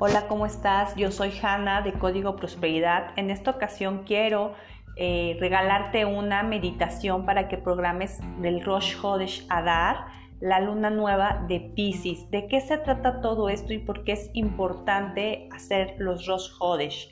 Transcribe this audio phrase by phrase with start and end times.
[0.00, 0.94] Hola, ¿cómo estás?
[0.94, 3.10] Yo soy Hanna de Código Prosperidad.
[3.16, 4.54] En esta ocasión quiero
[4.94, 10.06] eh, regalarte una meditación para que programes del Rosh Hodesh Adar,
[10.38, 12.30] la luna nueva de Pisces.
[12.30, 17.10] ¿De qué se trata todo esto y por qué es importante hacer los Rosh Hodesh?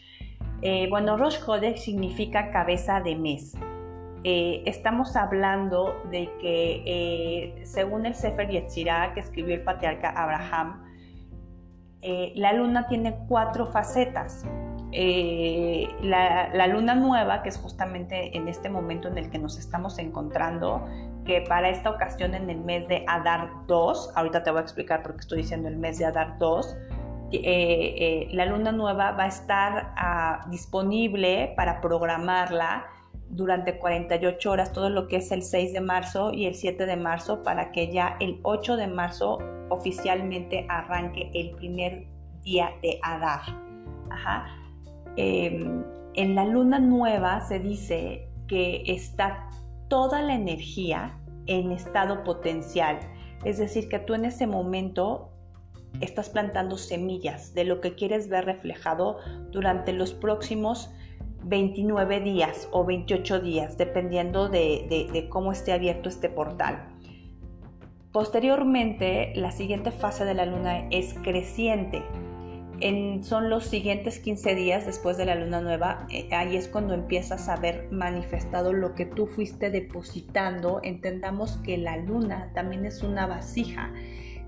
[0.63, 3.57] Eh, bueno, Rosh Hodesh significa cabeza de mes.
[4.23, 10.86] Eh, estamos hablando de que según el Sefer Yetzirah que escribió el patriarca Abraham,
[12.03, 14.45] eh, la luna tiene cuatro facetas.
[14.93, 19.99] Eh, la, luna nueva, que es justamente en este momento en el que nos estamos
[19.99, 20.87] encontrando,
[21.25, 25.03] que para esta ocasión en el mes de Adar 2, ahorita te voy a explicar
[25.03, 26.77] por qué estoy diciendo el mes de Adar 2,
[27.33, 32.87] eh, la luna nueva va a estar ah, disponible para programarla
[33.29, 36.97] durante 48 horas, todo lo que es el 6 de marzo y el 7 de
[36.97, 42.07] marzo, para que ya el 8 de marzo oficialmente arranque el primer
[42.43, 43.43] día de Adar.
[45.17, 45.83] Em,
[46.15, 49.49] en la luna nueva se dice que está
[49.89, 52.99] toda la energía en estado potencial,
[53.45, 55.31] es decir, que tú en ese momento
[56.01, 59.19] estás plantando semillas de lo que quieres ver reflejado
[59.51, 60.91] durante los próximos
[61.49, 66.89] 29 días o 28 días, dependiendo de, cómo esté abierto este portal.
[68.13, 72.03] Posteriormente, la siguiente fase de la luna es creciente.
[73.23, 77.49] son los siguientes 15 días después de la luna nueva, eh, ahí es cuando empiezas
[77.49, 80.81] a ver manifestado lo que tú fuiste depositando.
[80.83, 83.93] Entendamos que la luna también es una vasija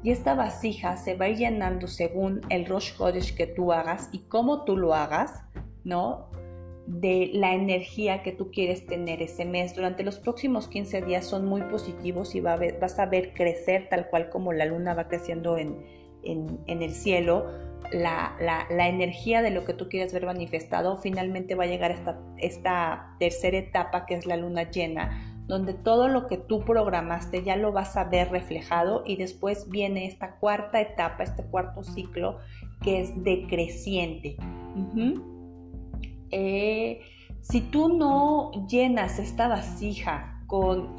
[0.02, 4.64] y esta vasija se va llenando según el Rosh Hodesh que tú hagas y cómo
[4.64, 5.42] tú lo hagas,
[5.84, 6.30] ¿no?
[6.88, 9.74] De la energía que tú quieres tener ese mes.
[9.76, 14.30] Durante los próximos 15 días son muy positivos y vas a ver crecer tal cual
[14.30, 15.84] como la luna va creciendo en,
[16.24, 17.46] el cielo.
[17.92, 18.36] La,
[18.70, 23.16] energía de lo que tú quieres ver manifestado finalmente va a llegar a esta, esta
[23.20, 27.70] tercera etapa que es la luna llena, donde todo lo que tú programaste ya lo
[27.70, 32.38] vas a ver reflejado y después viene esta cuarta etapa, este cuarto ciclo
[32.82, 34.36] que es decreciente.
[36.30, 37.00] Eh,
[37.40, 40.96] si tú no llenas esta vasija con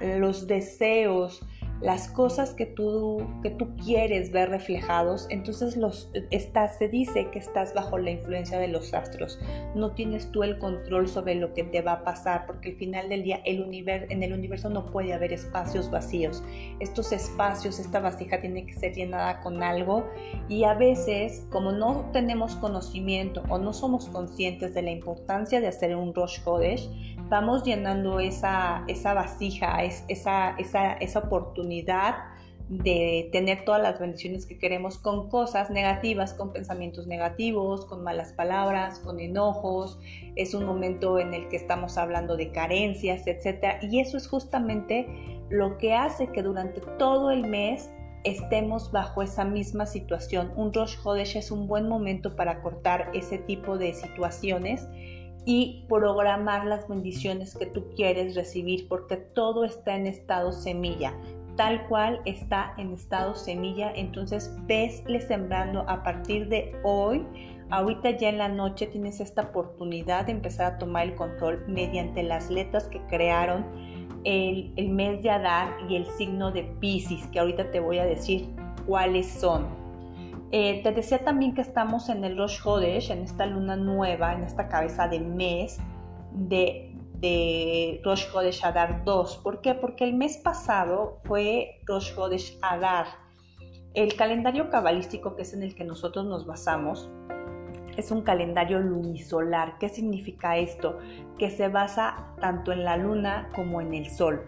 [0.00, 1.44] los deseos,
[1.80, 7.38] las cosas que tú, que tú quieres ver reflejados, entonces los, estás, se dice que
[7.38, 9.38] estás bajo la influencia de los astros.
[9.74, 13.08] No tienes tú el control sobre lo que te va a pasar, porque al final
[13.08, 16.42] del día el en el universo no puede haber espacios vacíos.
[16.80, 20.06] Estos espacios, esta vasija tiene que ser llenada con algo
[20.48, 25.68] y a veces, como no tenemos conocimiento o no somos conscientes de la importancia de
[25.68, 26.88] hacer un Rosh Hodesh,
[27.28, 32.16] vamos llenando esa, esa vasija, esa, esa, esa oportunidad
[32.68, 38.32] de tener todas las bendiciones que queremos con cosas negativas, con pensamientos negativos, con malas
[38.34, 39.98] palabras, con enojos.
[40.36, 43.82] Es un momento en el que estamos hablando de carencias, etc.
[43.82, 45.08] Y eso es justamente
[45.48, 47.90] lo que hace que durante todo el mes
[48.24, 50.52] estemos bajo esa misma situación.
[50.56, 54.86] Un Rosh Hodesh es un buen momento para cortar ese tipo de situaciones
[55.48, 61.14] y programar las bendiciones que tú quieres recibir porque todo está en estado semilla.
[61.56, 67.26] Tal cual está en estado semilla entonces vesle sembrando a partir de hoy.
[67.70, 72.22] Ahorita ya en la noche tienes esta oportunidad de empezar a tomar el control mediante
[72.22, 73.64] las letras que crearon
[74.24, 78.04] el, el mes de Adar y el signo de Pisces que ahorita te voy a
[78.04, 78.54] decir
[78.86, 79.87] cuáles son
[80.50, 84.44] eh, te decía también que estamos en el Rosh Hodesh, en esta luna nueva, en
[84.44, 85.78] esta cabeza de mes
[86.32, 89.38] de, Rosh Hodesh Adar 2.
[89.38, 89.74] ¿Por qué?
[89.74, 93.06] Porque el mes pasado fue Rosh Hodesh Adar.
[93.94, 97.10] El calendario cabalístico, que es en el que nosotros nos basamos,
[97.96, 99.78] es un calendario lunisolar.
[99.78, 100.98] ¿Qué significa esto?
[101.38, 104.44] Que se basa tanto en la luna como en el sol.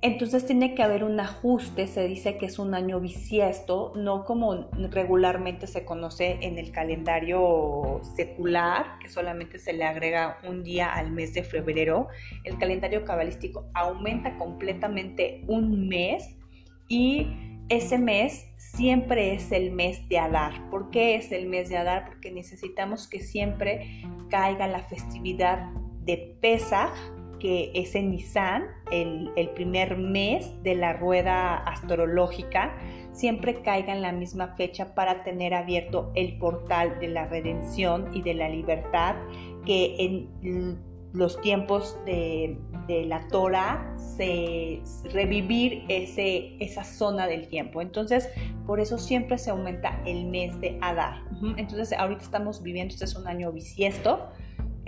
[0.00, 4.70] Entonces tiene que haber un ajuste, se dice que es un año bisiesto, no como
[4.90, 11.10] regularmente se conoce en el calendario secular, que solamente se le agrega un día al
[11.10, 12.06] mes de febrero.
[12.44, 16.36] El calendario cabalístico aumenta completamente un mes
[16.86, 17.26] y
[17.68, 20.70] ese mes siempre es el mes de Adar.
[20.70, 22.06] ¿Por qué es el mes de Adar?
[22.06, 25.72] Porque necesitamos que siempre caiga la festividad
[26.04, 26.94] de Pesach,
[27.38, 32.76] que es en Nisan, el, primer mes de la rueda astrológica,
[33.12, 38.22] siempre caiga en la misma fecha para tener abierto el portal de la redención y
[38.22, 39.16] de la libertad,
[39.64, 40.78] que en
[41.12, 42.56] los tiempos de,
[42.88, 44.80] la Torah, se,
[45.12, 47.82] revivir ese, esa zona del tiempo.
[47.82, 48.30] Entonces,
[48.66, 51.22] por eso siempre se aumenta el mes de Adar.
[51.56, 54.30] Entonces, ahorita estamos viviendo, este es un año bisiesto,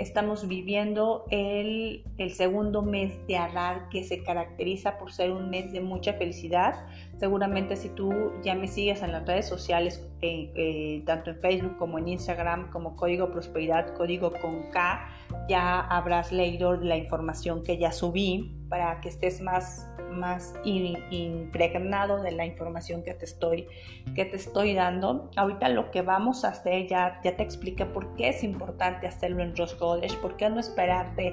[0.01, 2.03] estamos viviendo el,
[2.35, 6.87] segundo mes de Adar que se caracteriza por ser un mes de mucha felicidad.
[7.19, 11.77] Seguramente si tú ya me sigues en las redes sociales, eh, eh, tanto en Facebook
[11.77, 15.07] como en Instagram, como Código Prosperidad, Código con K,
[15.49, 22.33] ya habrás leído la información que ya subí para que estés más más impregnado de
[22.33, 23.67] la información que te estoy,
[24.15, 25.31] que te estoy dando.
[25.37, 29.43] Ahorita lo que vamos a hacer, ya, ya te expliqué por qué es importante hacerlo
[29.43, 31.33] en Rosh Hodesh, por qué no esperarte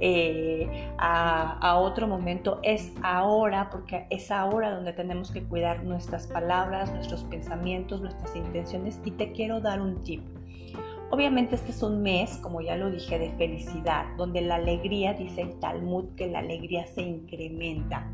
[0.00, 6.92] eh, a otro momento, es ahora, porque es ahora donde tenemos que cuidar nuestras palabras,
[6.92, 10.37] nuestros pensamientos, nuestras intenciones y te quiero dar un tip.
[11.10, 15.40] Obviamente este es un mes, como ya lo dije, de felicidad, donde la alegría, dice
[15.40, 18.10] el Talmud, que la alegría se incrementa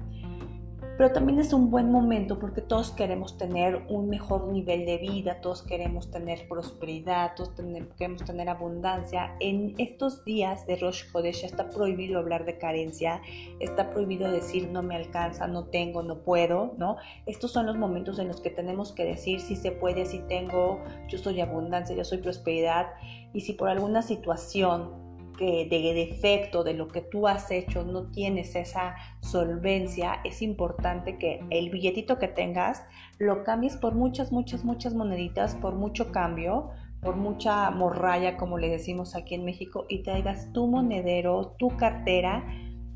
[0.96, 5.40] pero también es un buen momento porque todos queremos tener un mejor nivel de vida,
[5.40, 7.50] todos queremos tener prosperidad, todos
[7.96, 9.36] queremos tener abundancia.
[9.40, 13.20] En estos días de Rosh Chodesh está prohibido hablar de carencia,
[13.58, 16.96] está prohibido decir no me alcanza, no tengo, no puedo, ¿no?
[17.26, 20.80] Estos son los momentos en los que tenemos que decir si se puede, si tengo,
[21.08, 22.86] yo soy abundancia, yo soy prosperidad
[23.32, 25.03] y si por alguna situación
[25.36, 31.18] que de defecto de lo que tú has hecho no tienes esa solvencia, es importante
[31.18, 32.82] que el billetito que tengas
[33.18, 36.70] lo cambies por muchas, muchas, muchas moneditas, por mucho cambio,
[37.00, 42.44] por mucha morralla, como le decimos aquí en México, y traigas tu monedero, tu cartera,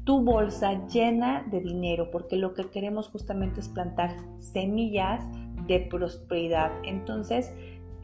[0.04, 5.22] tu bolsa llena de dinero, porque lo que queremos justamente es plantar semillas
[5.66, 6.72] de prosperidad.
[6.84, 7.52] Entonces,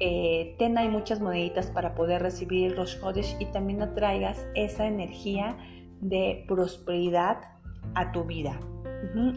[0.00, 5.56] eh, ten ahí muchas moneditas para poder recibir los Rosh y también atraigas esa energía
[6.00, 7.38] de prosperidad
[7.94, 8.58] a tu vida.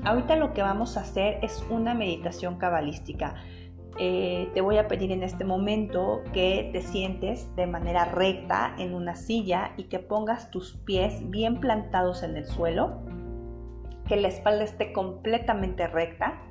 [0.03, 3.35] Ahorita lo que vamos a hacer es una meditación cabalística.
[3.99, 8.93] Eh, te voy a pedir en este momento que te sientes de manera recta en
[8.93, 13.01] una silla y que pongas tus pies bien plantados en el suelo,
[14.07, 16.41] que la espalda esté completamente recta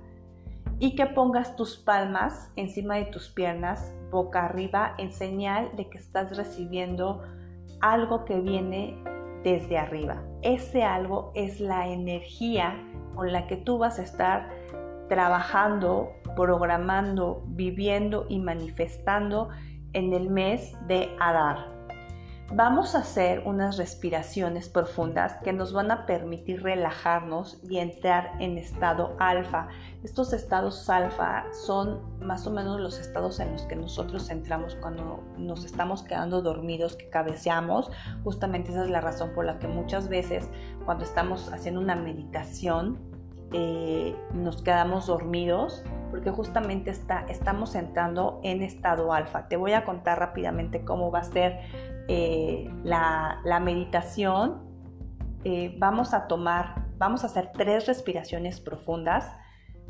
[0.79, 5.99] y que pongas tus palmas encima de tus piernas boca arriba en señal de que
[5.99, 7.23] estás recibiendo
[7.81, 9.03] algo que viene
[9.43, 10.23] desde arriba.
[10.43, 12.77] Ese algo es la energía
[13.15, 14.51] con la que tú vas a estar
[15.09, 19.49] trabajando, programando, viviendo y manifestando
[19.93, 21.76] en el mes de Adar.
[22.53, 28.57] Vamos a hacer unas respiraciones profundas que nos van a permitir relajarnos y entrar en
[28.57, 29.67] estado alfa.
[30.05, 35.25] Estos estados alfa son más o menos los estados en los que nosotros entramos cuando
[35.37, 37.91] nos estamos quedando dormidos, que cabeceamos.
[38.23, 40.49] Justamente esa es la razón por la que muchas veces
[40.85, 42.97] cuando estamos haciendo una meditación
[43.53, 49.49] eh, nos quedamos dormidos porque justamente está, estamos entrando en estado alfa.
[49.49, 54.63] Te voy a contar rápidamente cómo va a ser eh, la, meditación,
[55.45, 59.33] eh, vamos a tomar, vamos a hacer tres respiraciones profundas.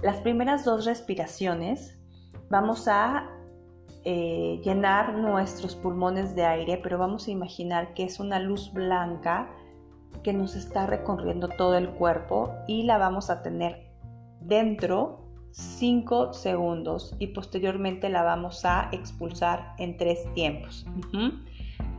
[0.03, 1.99] Las primeras dos respiraciones
[2.51, 3.29] vamos a
[4.05, 9.49] eh, llenar nuestros pulmones de aire, pero vamos a imaginar que es una luz blanca
[10.23, 13.91] que nos está recorriendo todo el cuerpo y la vamos a tener
[14.41, 20.87] dentro 5 segundos y posteriormente la vamos a expulsar en tres tiempos.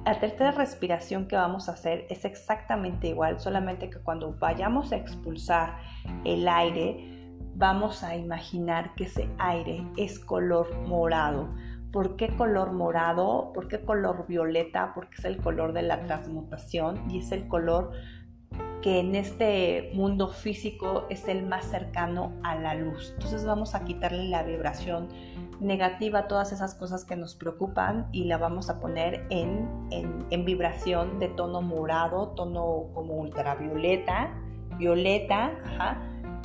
[0.07, 4.95] La tercera respiración que vamos a hacer es exactamente igual, solamente que cuando vayamos a
[4.95, 5.79] expulsar
[6.23, 11.49] el aire, vamos a imaginar que ese aire es color morado.
[11.91, 13.51] ¿Por qué color morado?
[13.53, 14.93] ¿Por qué color violeta?
[14.95, 17.91] Porque es el color de la transmutación y es el color
[18.81, 23.11] que en este mundo físico es el más cercano a la luz.
[23.15, 25.09] Entonces vamos a quitarle la vibración
[25.59, 31.19] negativa todas esas cosas que nos preocupan y la vamos a poner en, en, vibración
[31.19, 34.33] de tono morado, tono como ultravioleta,
[34.77, 35.51] violeta,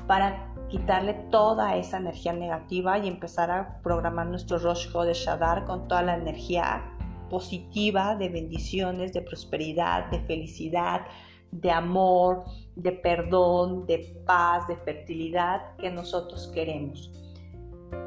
[0.06, 5.86] para quitarle toda esa energía negativa y empezar a programar nuestro Rosh de Shadar con
[5.86, 6.82] toda la energía
[7.28, 11.02] positiva de bendiciones, de prosperidad, de felicidad,
[11.50, 17.10] de amor, de perdón, de paz, de fertilidad que nosotros queremos.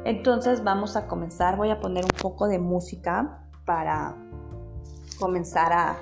[0.06, 4.16] Entonces vamos a comenzar, voy a poner un poco de música para
[5.20, 5.98] comenzar a,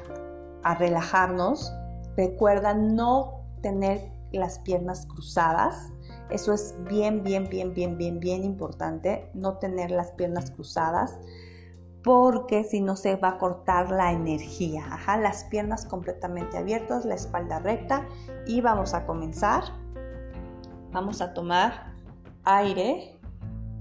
[0.78, 1.74] relajarnos.
[2.16, 5.92] Recuerda no tener las piernas cruzadas.
[6.30, 9.30] Eso es bien, bien, bien, bien, bien, bien importante.
[9.34, 11.18] No tener las piernas cruzadas.
[12.04, 14.86] porque si no se va a cortar la energía.
[14.92, 18.06] Ajá, las piernas completamente abiertas, la espalda recta
[18.46, 19.63] y vamos a comenzar.
[20.92, 21.94] Vamos a tomar
[22.44, 23.12] aire,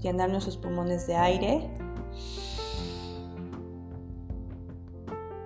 [0.03, 1.69] llenar nuestros pulmones de aire.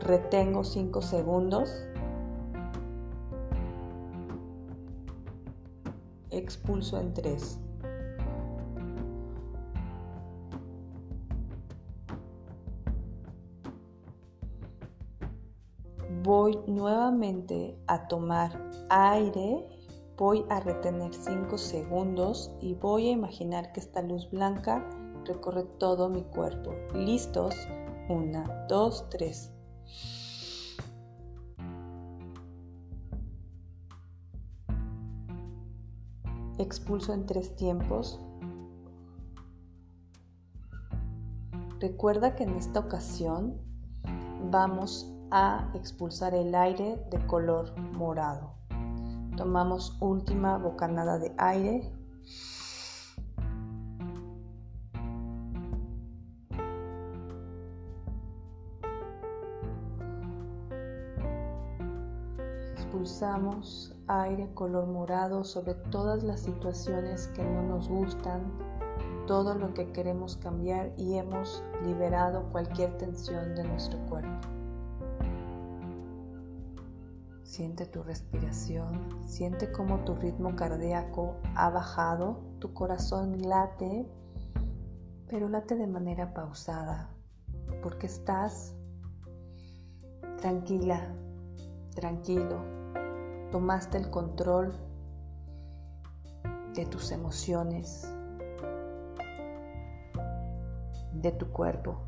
[0.02, 1.70] Retengo 5 segundos.
[6.32, 7.60] Expulso en 3.
[16.28, 18.52] voy nuevamente a tomar
[18.90, 19.66] aire,
[20.18, 24.84] voy a retener 5 segundos y voy a imaginar que esta luz blanca
[25.26, 26.74] recorre todo mi cuerpo.
[26.96, 27.54] ¿Listos?
[28.10, 29.54] 1, 2, 3.
[36.58, 38.20] Expulso en tres tiempos.
[41.80, 43.62] Recuerda que en esta ocasión
[44.50, 48.57] vamos a expulsar el aire de color morado.
[49.38, 51.94] Tomamos última bocanada de aire.
[62.74, 68.41] Expulsamos aire color morado sobre todas las situaciones que no nos gustan,
[69.27, 74.57] todo lo que queremos cambiar y hemos liberado cualquier tensión de nuestro cuerpo.
[77.58, 84.08] Siente tu respiración, siente cómo tu ritmo cardíaco ha bajado, tu corazón late,
[85.28, 87.10] pero late de manera pausada,
[87.82, 88.76] porque estás
[90.40, 91.16] tranquila,
[91.96, 92.64] tranquilo,
[93.50, 94.72] tomaste el control
[96.76, 98.08] de tus emociones,
[101.12, 102.04] de tu cuerpo.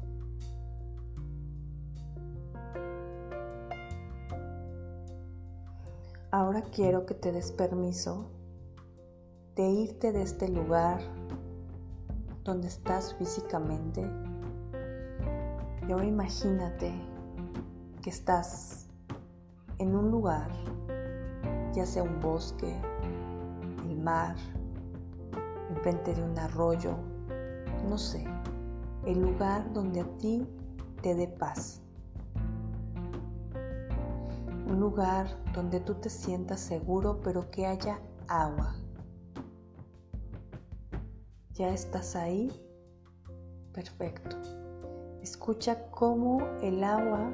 [6.50, 8.26] Ahora quiero que te des permiso
[9.56, 11.00] de irte de este lugar
[12.44, 14.02] donde estás físicamente.
[15.88, 16.92] Y ahora imagínate
[18.02, 18.88] que estás
[19.78, 20.50] en un lugar,
[21.76, 22.76] ya sea un bosque,
[23.88, 24.36] el mar,
[25.70, 26.96] enfrente de un arroyo,
[27.88, 28.26] no sé,
[29.06, 30.48] el lugar donde a ti
[31.04, 31.84] te dé paz
[34.70, 38.76] un lugar donde tú te sientas seguro pero que haya agua.
[41.54, 42.52] ¿Ya estás ahí?
[43.74, 44.38] Perfecto.
[45.22, 47.34] Escucha cómo el agua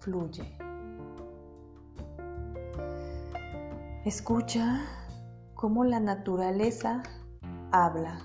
[0.00, 0.58] fluye.
[4.04, 4.82] Escucha
[5.54, 7.02] cómo la naturaleza
[7.70, 8.20] habla.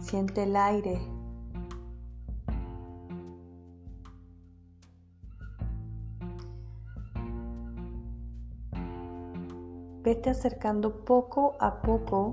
[0.00, 1.15] Siente el aire
[10.06, 12.32] vete acercando poco a poco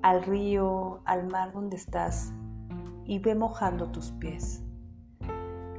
[0.00, 2.32] al río, al mar donde estás
[3.04, 4.64] y ve mojando tus pies.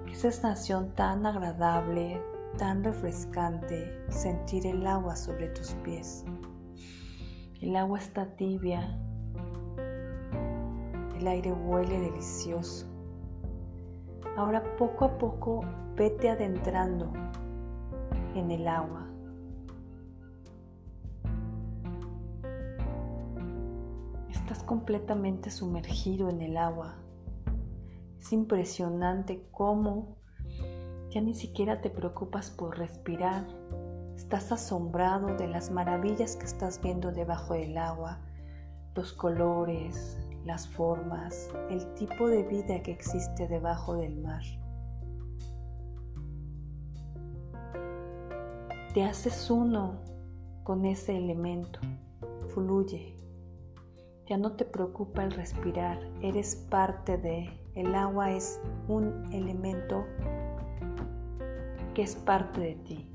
[0.06, 2.22] Qué sensación tan agradable,
[2.60, 6.24] tan refrescante sentir el agua sobre tus pies.
[7.62, 8.96] El agua está tibia,
[11.18, 12.86] el aire huele delicioso.
[14.38, 15.62] Ahora poco a poco
[15.96, 17.12] vete adentrando
[18.40, 19.08] en el agua.
[24.30, 26.96] Estás completamente sumergido en el agua.
[28.18, 30.18] Es impresionante cómo
[31.10, 33.46] ya ni siquiera te preocupas por respirar.
[34.16, 38.20] Estás asombrado de las maravillas que estás viendo debajo del agua,
[38.96, 44.44] los colores, las formas, el tipo de vida que existe debajo del mar.
[48.94, 50.00] Te haces uno
[50.64, 51.80] con ese elemento,
[52.48, 53.16] fluye.
[54.28, 60.06] Ya no te preocupa el respirar, eres parte de, el agua es un elemento
[61.94, 63.10] que es parte de ti.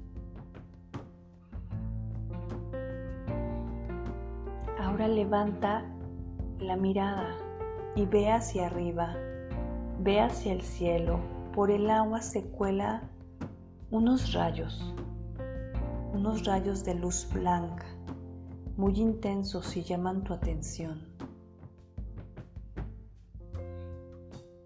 [4.80, 5.84] Ahora levanta
[6.60, 7.34] la mirada
[7.96, 9.16] y ve hacia arriba,
[9.98, 11.18] ve hacia el cielo.
[11.52, 13.02] Por el agua se cuela
[13.90, 14.94] unos rayos
[16.14, 17.84] unos rayos de luz blanca,
[18.76, 21.02] muy intensos y llaman tu atención.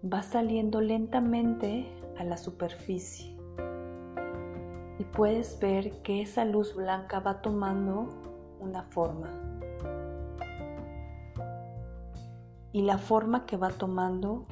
[0.01, 3.35] Va saliendo lentamente a la superficie
[4.97, 8.07] y puedes ver que esa luz blanca va tomando
[8.61, 9.49] una forma.
[12.71, 14.45] y la forma que va tomando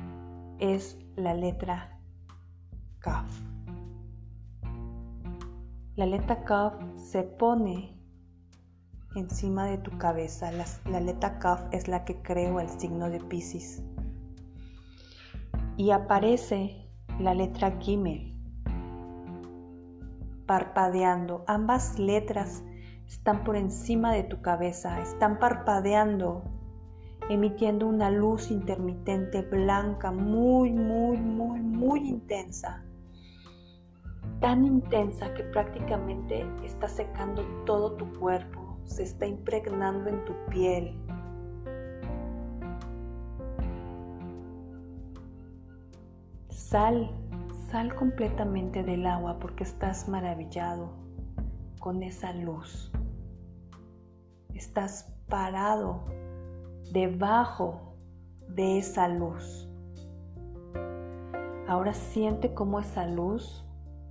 [0.59, 1.99] es la letra
[2.99, 3.56] Kaf.
[5.97, 7.97] La letra Kaf se pone
[9.15, 10.51] encima de tu cabeza.
[10.51, 13.81] La, letra Kaf es la que creo el signo de Pisces.
[15.75, 16.87] Y aparece
[17.19, 18.31] la letra Gimel
[20.45, 21.43] parpadeando.
[21.47, 22.63] Ambas letras
[23.07, 26.43] están por encima de tu cabeza, están parpadeando,
[27.27, 32.86] emitiendo una luz intermitente blanca, muy, muy, muy, muy intensa.
[34.39, 40.95] Tan intensa que prácticamente está secando todo tu cuerpo, se está impregnando en tu piel.
[46.49, 47.09] Sal,
[47.69, 50.91] sal completamente del agua porque estás maravillado
[51.79, 52.91] con esa luz
[54.57, 56.03] estás parado
[56.91, 57.95] debajo
[58.49, 59.69] de esa luz.
[61.67, 63.63] Ahora siente cómo esa luz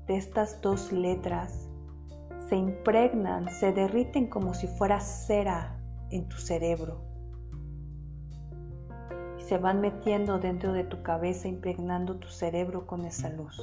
[0.06, 1.68] de estas dos letras
[2.48, 7.02] se impregnan, se derriten como si fuera cera en tu cerebro.
[9.38, 13.60] Y se van metiendo dentro de tu cabeza, impregnando tu cerebro con esa luz.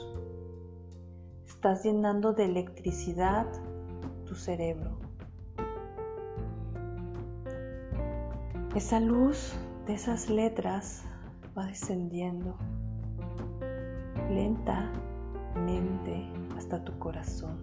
[1.45, 3.47] Estás llenando de electricidad
[4.25, 4.99] tu cerebro.
[8.75, 9.53] Esa luz
[9.85, 11.05] de esas letras
[11.57, 12.57] va descendiendo
[15.55, 17.57] lentamente hasta tu corazón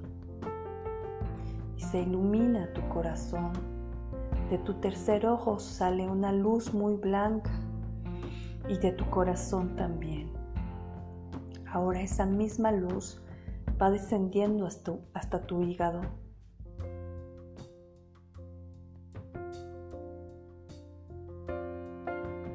[1.76, 3.52] y se ilumina tu corazón.
[4.50, 7.52] De tu tercer ojo sale una luz muy blanca
[8.68, 10.32] y de tu corazón también.
[11.72, 13.22] Ahora esa misma luz
[13.80, 16.00] va descendiendo hasta, hasta tu hígado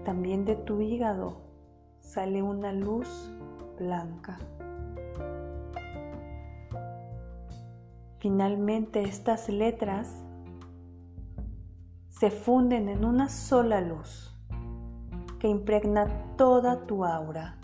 [0.06, 1.38] También de tu hígado
[2.00, 3.34] sale una luz
[3.80, 4.38] blanca.
[8.26, 10.26] Finalmente estas letras
[12.10, 14.36] se funden en una sola luz
[15.38, 17.60] que impregna toda tu aura.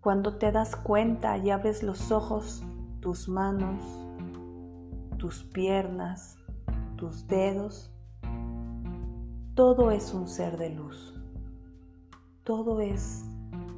[0.00, 2.64] Cuando te das cuenta y abres los ojos,
[3.00, 3.84] tus manos,
[5.18, 6.38] tus piernas,
[6.96, 7.92] tus dedos,
[9.54, 11.14] todo es un ser de luz.
[12.42, 13.26] Todo es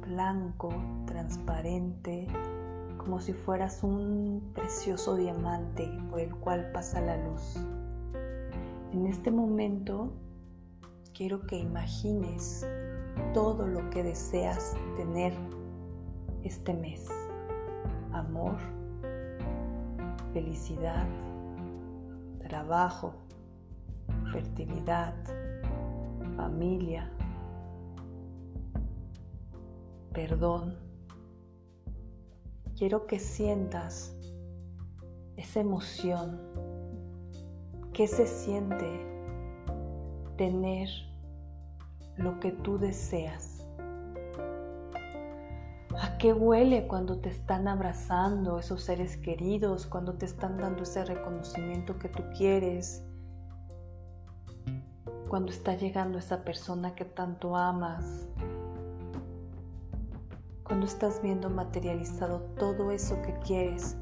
[0.07, 0.69] blanco,
[1.05, 2.27] transparente,
[3.05, 7.55] como si fueras un precioso diamante por el cual pasa la luz.
[8.91, 10.11] En este momento
[11.13, 12.67] quiero que imagines
[13.31, 15.33] todo lo que deseas tener
[16.43, 17.07] este mes.
[18.11, 18.57] Amor,
[20.33, 21.05] felicidad,
[22.39, 23.13] trabajo,
[24.31, 25.13] fertilidad,
[26.35, 27.11] familia,
[30.11, 30.84] perdón.
[32.77, 34.13] Quiero que sientas
[35.37, 36.41] esa emoción.
[37.93, 39.07] ¿Qué se siente
[40.35, 40.89] tener
[42.17, 43.65] lo que tú deseas?
[45.97, 51.05] ¿A qué huele cuando te están abrazando esos seres queridos, cuando te están dando ese
[51.05, 53.05] reconocimiento que tú quieres?
[55.29, 58.27] Cuando está llegando esa persona que tanto amas,
[60.65, 63.95] cuando estás viendo materializado todo eso que quieres,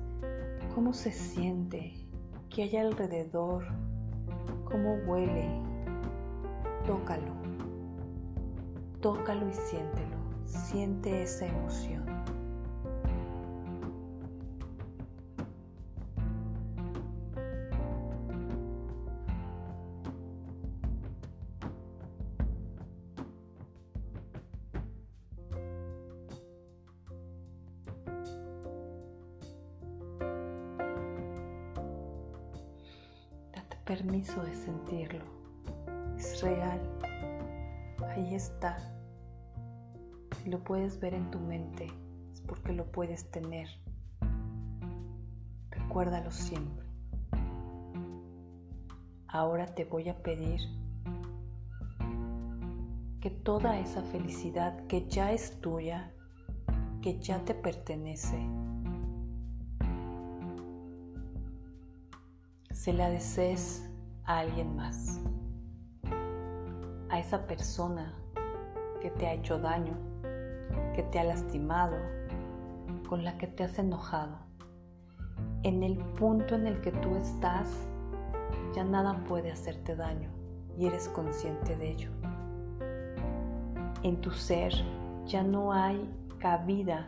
[0.73, 1.93] cómo se siente,
[2.49, 3.65] qué hay alrededor,
[4.63, 5.62] cómo huele.
[6.88, 7.34] Tócalo,
[9.02, 12.12] tócalo y siéntelo, siente esa emoción.
[34.63, 35.26] Sentirlo.
[36.17, 36.80] Es real.
[38.10, 38.78] Ahí está.
[40.45, 41.88] Lo puedes ver en tu mente,
[42.32, 43.67] es porque lo puedes tener.
[45.71, 46.86] Recuérdalo siempre.
[49.28, 50.62] Ahora te voy a pedir
[53.19, 56.13] que toda esa felicidad que ya es tuya,
[57.02, 58.38] que ya te pertenece,
[62.71, 63.89] se la desees
[64.25, 65.19] a alguien más,
[67.09, 68.13] a esa persona
[69.01, 69.97] que te ha hecho daño,
[70.95, 71.97] que te ha lastimado,
[73.07, 74.38] con la que te has enojado.
[75.63, 77.67] En el punto en el que tú estás,
[78.73, 80.29] ya nada puede hacerte daño
[80.77, 82.09] y eres consciente de ello.
[84.03, 84.73] en tu ser
[85.25, 86.09] ya no hay
[86.39, 87.05] cabida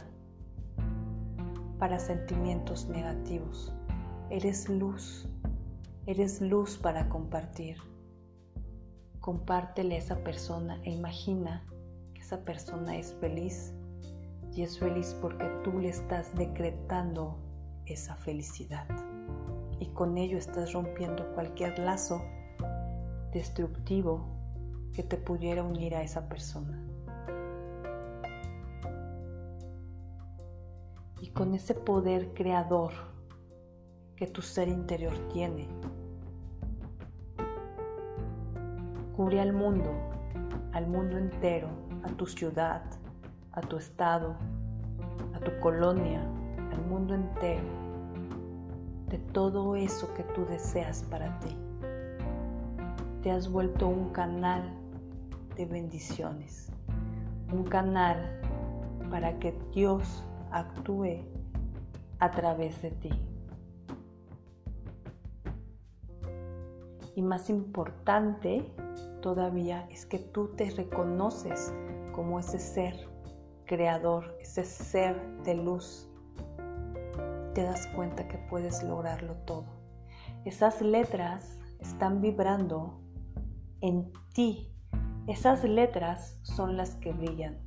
[1.78, 3.74] para sentimientos negativos.
[4.30, 5.28] Eres luz,
[6.08, 7.78] eres luz para compartir.
[9.20, 11.66] Compártele a esa persona e imagina
[12.14, 13.74] que esa persona es feliz
[14.54, 17.40] y es feliz porque tú le estás decretando
[17.88, 18.88] esa felicidad
[19.80, 22.22] y con ello estás rompiendo cualquier lazo
[23.34, 24.28] destructivo
[24.94, 26.82] que te pudiera unir a esa persona.
[31.20, 33.15] Y con ese poder creador
[34.16, 35.68] que tu ser interior tiene,
[39.16, 39.92] cubre al mundo,
[40.74, 41.68] al mundo entero,
[42.04, 42.84] a tu ciudad,
[43.52, 44.36] a tu estado,
[45.34, 46.22] a tu colonia,
[46.72, 47.64] al mundo entero,
[49.10, 51.56] de todo eso que tú deseas para ti.
[53.22, 54.64] Te has vuelto un canal
[55.56, 56.70] de bendiciones,
[57.52, 58.40] un canal
[59.10, 61.24] para que Dios actúe
[62.20, 63.35] a través de ti.
[67.16, 68.74] Y más importante
[69.22, 71.74] todavía es que tú te reconoces
[72.14, 72.94] como ese ser
[73.66, 76.10] creador, ese ser de luz.
[77.54, 79.66] Te das cuenta que puedes lograrlo todo.
[80.44, 83.00] Esas letras están vibrando
[83.82, 84.76] en ti
[85.28, 87.58] esas letras son las que brillan,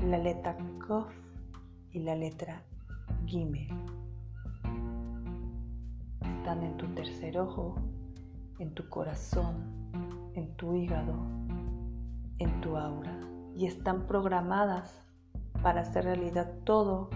[0.00, 1.12] la letra Kof
[1.90, 2.62] y la letra
[3.26, 3.66] Gimel.
[6.20, 7.74] Están en tu tercer ojo,
[8.58, 9.54] en tu corazón,
[10.34, 11.14] en tu hígado,
[12.38, 13.18] en tu aura
[13.54, 15.02] y están programadas
[15.62, 17.10] para hacer realidad todo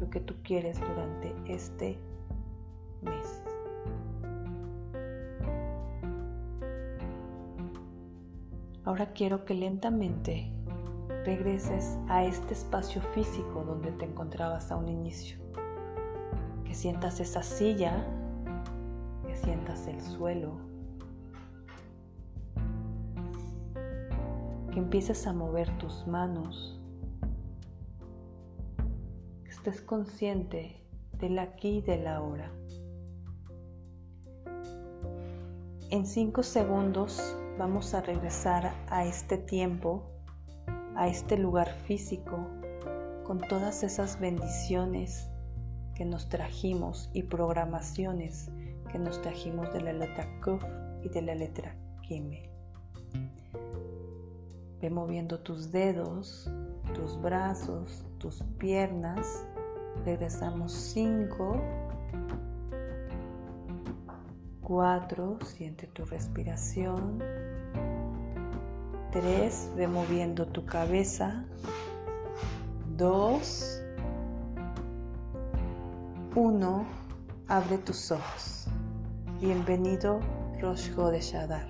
[0.00, 1.98] lo que tú quieres durante este
[3.02, 3.42] mes.
[8.84, 10.52] Ahora quiero que lentamente
[11.24, 15.38] regreses a este espacio físico donde te encontrabas a un inicio.
[16.64, 18.04] Que sientas esa silla,
[19.44, 20.52] sientas el suelo,
[24.72, 26.80] que empieces a mover tus manos,
[29.44, 30.80] que estés consciente
[31.18, 32.50] del aquí y del ahora.
[35.90, 40.10] En cinco segundos vamos a regresar a este tiempo,
[40.96, 42.48] a este lugar físico,
[43.24, 45.28] con todas esas bendiciones
[45.94, 48.50] que nos trajimos y programaciones
[48.94, 50.62] que nos trajimos de la letra Kuf
[51.02, 52.48] y de la letra Kime.
[54.80, 56.48] Ve moviendo tus dedos,
[56.94, 59.44] tus brazos, tus piernas.
[60.04, 61.60] Regresamos 5,
[64.60, 67.18] 4, siente tu respiración.
[69.10, 71.44] 3, ve moviendo tu cabeza.
[72.96, 73.82] 2,
[76.36, 76.86] 1,
[77.48, 78.63] abre tus ojos.
[79.40, 80.20] Bienvenido
[80.60, 81.66] Rosh de Shadar.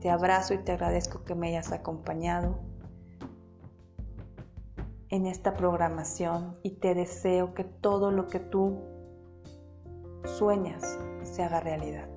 [0.00, 2.58] Te abrazo y te agradezco que me hayas acompañado
[5.10, 8.80] en esta programación y te deseo que todo lo que tú
[10.24, 12.07] sueñas se haga realidad.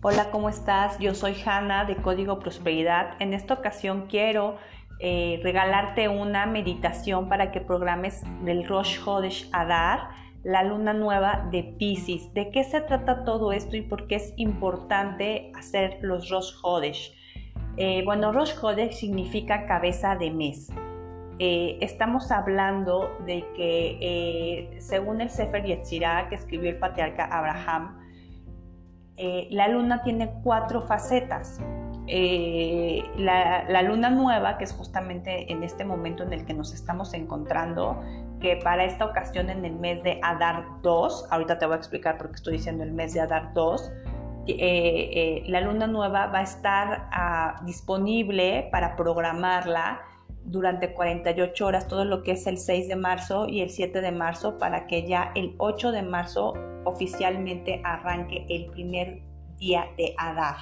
[0.00, 0.96] Hola, ¿cómo estás?
[1.00, 3.16] Yo soy Hanna de Código Prosperidad.
[3.18, 4.56] En esta ocasión quiero
[5.00, 10.10] eh, regalarte una meditación para que programes del Rosh Hodesh Adar,
[10.44, 12.32] la luna nueva de Pisces.
[12.32, 17.12] ¿De qué se trata todo esto y por qué es importante hacer los Rosh Hodesh?
[17.76, 20.68] Eh, bueno, Rosh Hodesh significa cabeza de mes.
[21.40, 27.97] Eh, estamos hablando de que según el Sefer Yetzirah que escribió el patriarca Abraham,
[29.18, 31.60] eh, la luna tiene cuatro facetas.
[32.06, 37.12] Eh, la, luna nueva, que es justamente en este momento en el que nos estamos
[37.12, 38.00] encontrando,
[38.40, 42.16] que para esta ocasión en el mes de Adar 2, ahorita te voy a explicar
[42.16, 43.92] por qué estoy diciendo el mes de Adar 2,
[44.46, 50.00] eh, la luna nueva va a estar ah, disponible para programarla
[50.44, 54.12] durante 48 horas, todo lo que es el 6 de marzo y el 7 de
[54.12, 59.22] marzo, para que ya el 8 de marzo oficialmente arranque el primer
[59.58, 60.56] día de Adar.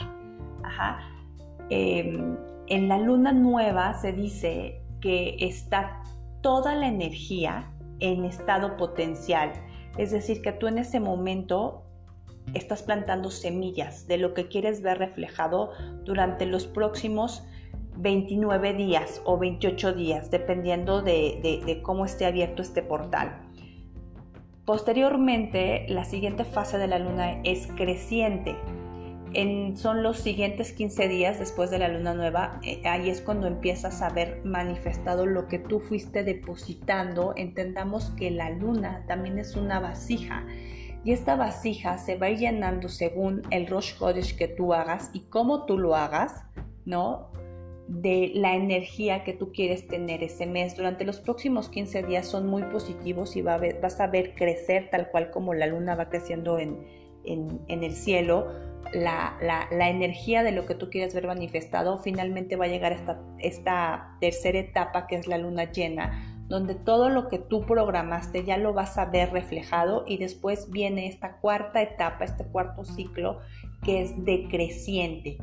[1.71, 2.37] Em,
[2.69, 6.03] en la luna nueva se dice que está
[6.41, 9.53] toda la energía en estado potencial,
[9.99, 11.83] es decir, que tú en ese momento
[12.55, 15.73] estás plantando semillas de lo que quieres ver reflejado
[16.05, 17.45] durante los próximos
[17.97, 23.43] 29 días o 28 días, dependiendo de, cómo esté abierto este portal.
[24.65, 28.57] Posteriormente, la siguiente fase de la luna es creciente.
[29.75, 34.03] son los siguientes 15 días después de la luna nueva, eh, ahí es cuando empiezas
[34.03, 37.33] a ver manifestado lo que tú fuiste depositando.
[37.37, 40.45] Entendamos que la luna también es una vasija
[41.07, 45.65] y esta vasija se va llenando según el Rosh Hodesh que tú hagas y cómo
[45.65, 46.43] tú lo hagas,
[46.85, 47.31] ¿no?
[47.88, 50.77] De la energía que tú quieres tener ese mes.
[50.77, 55.31] Durante los próximos 15 días son muy positivos y vas a ver crecer tal cual
[55.31, 56.85] como la luna va creciendo en,
[57.25, 58.49] el cielo.
[58.92, 59.38] La,
[59.70, 64.59] energía de lo que tú quieres ver manifestado finalmente va a llegar esta, esta tercera
[64.59, 68.99] etapa que es la luna llena donde todo lo que tú programaste ya lo vas
[68.99, 73.40] a ver reflejado y después viene esta cuarta etapa, este cuarto ciclo
[73.83, 75.38] que es decreciente.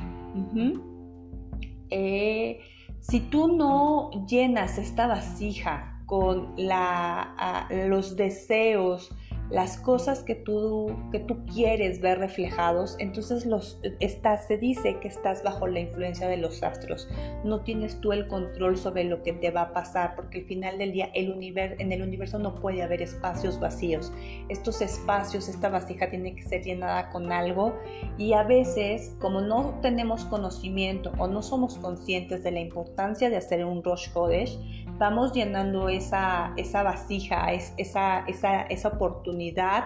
[1.90, 2.60] Eh,
[3.00, 9.14] si tú no llenas esta vasija con los deseos,
[9.54, 15.06] las cosas que tú, que tú quieres ver reflejados, entonces los, estás, se dice que
[15.06, 17.08] estás bajo la influencia de los astros.
[17.44, 20.78] No tienes tú el control sobre lo que te va a pasar, porque al final
[20.78, 24.12] del día el en el universo no puede haber espacios vacíos.
[24.48, 27.76] Estos espacios, esta vasija tiene que ser llenada con algo
[28.18, 33.36] y a veces, como no tenemos conocimiento o no somos conscientes de la importancia de
[33.36, 34.58] hacer un Rosh Hodesh,
[34.98, 39.84] vamos llenando esa, esa vasija, esa, esa, esa oportunidad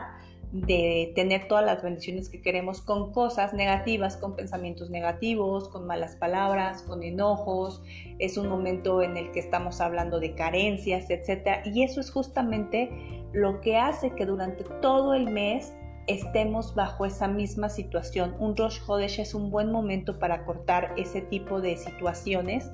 [0.53, 6.16] de tener todas las bendiciones que queremos con cosas negativas, con pensamientos negativos, con malas
[6.16, 7.83] palabras, con enojos.
[8.18, 11.66] Es un momento en el que estamos hablando de carencias, etc.
[11.66, 12.90] Y eso es justamente
[13.33, 15.75] lo que hace que durante todo el mes
[16.07, 18.35] estemos bajo esa misma situación.
[18.38, 22.71] Un Rosh Hodesh es un buen momento para cortar ese tipo de situaciones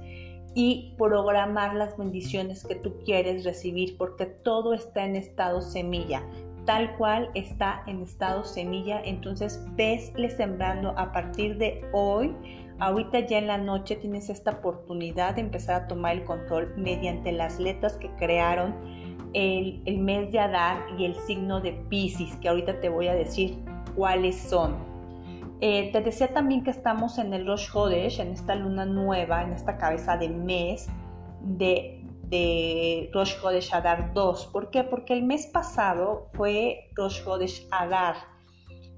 [0.55, 6.23] y programar las bendiciones que tú quieres recibir, porque todo está en estado semilla,
[6.65, 9.01] tal cual está en estado semilla.
[9.05, 12.35] Entonces, vesle sembrando a partir de hoy.
[12.79, 17.31] Ahorita ya en la noche tienes esta oportunidad de empezar a tomar el control mediante
[17.33, 18.75] las letras que crearon
[19.35, 23.59] el, mes de Adar y el signo de Pisces, que ahorita te voy a decir
[23.95, 24.94] cuáles son.
[25.61, 29.53] Eh, te decía también que estamos en el Rosh Hodesh, en esta luna nueva, en
[29.53, 30.89] esta cabeza de mes
[31.41, 32.01] de,
[33.13, 34.47] Rosh Hodesh Adar 2.
[34.47, 34.83] ¿Por qué?
[34.83, 38.17] Porque el mes pasado fue Rosh Hodesh Adar.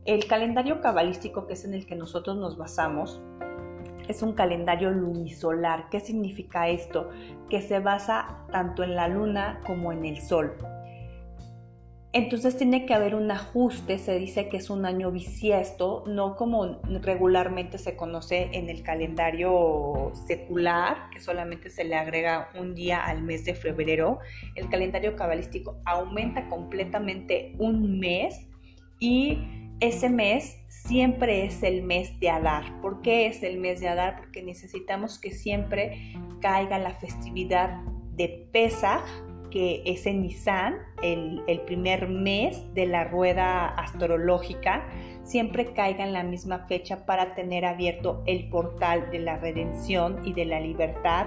[0.06, 3.20] El calendario cabalístico que es en el que nosotros nos basamos
[4.08, 5.88] es un calendario lunisolar.
[5.90, 7.10] ¿Qué significa esto?
[7.50, 10.56] Que se basa tanto en la luna como en el sol.
[12.12, 16.80] Entonces tiene que haber un ajuste, se dice que es un año bisiesto, no como
[17.02, 23.22] regularmente se conoce en el calendario secular, que solamente se le agrega un día al
[23.22, 24.20] mes de febrero.
[24.54, 28.48] El calendario cabalístico aumenta completamente un mes
[28.98, 29.38] y
[29.80, 32.80] ese mes siempre es el mes de Adar.
[32.80, 34.16] ¿Por qué es el mes de Adar?
[34.16, 37.82] Porque necesitamos que siempre caiga la festividad
[38.14, 39.04] de Pesach,
[39.50, 44.86] que es en Nisan, el, primer mes de la rueda astrológica,
[45.22, 50.32] siempre caiga en la misma fecha para tener abierto el portal de la redención y
[50.32, 51.26] de la libertad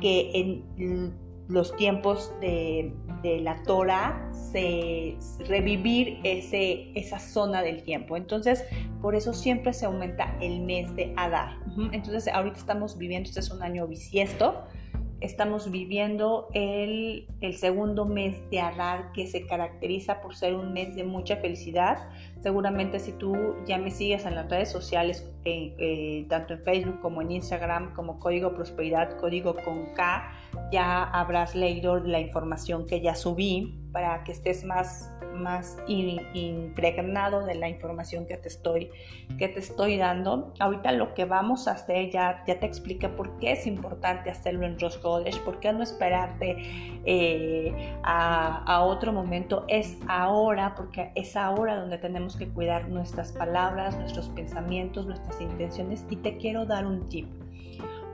[0.00, 1.14] que en
[1.48, 8.16] los tiempos de, la Torah se revivir ese, esa zona del tiempo.
[8.16, 8.64] Entonces,
[9.02, 11.58] por eso siempre se aumenta el mes de Adar.
[11.92, 14.64] Entonces, ahorita estamos viviendo, este es un año bisiesto,
[15.20, 21.04] estamos viviendo el, segundo mes de Adar que se caracteriza por ser un mes de
[21.04, 22.08] mucha felicidad.
[22.40, 27.00] Seguramente si tú ya me sigues en las redes sociales, eh, eh, tanto en Facebook
[27.00, 30.32] como en Instagram, como Código Prosperidad, Código con K,
[30.72, 37.54] ya habrás leído la información que ya subí para que estés más más impregnado de
[37.54, 38.90] la información que te estoy,
[39.38, 40.52] que te estoy dando.
[40.58, 44.66] Ahorita lo que vamos a hacer, ya, ya te expliqué por qué es importante hacerlo
[44.66, 46.56] en Rosh Hodesh, por qué no esperarte
[47.04, 53.32] eh, a, a otro momento, es ahora, porque es ahora donde tenemos que cuidar nuestras
[53.32, 57.28] palabras, nuestros pensamientos, nuestras intenciones y te quiero dar un tip.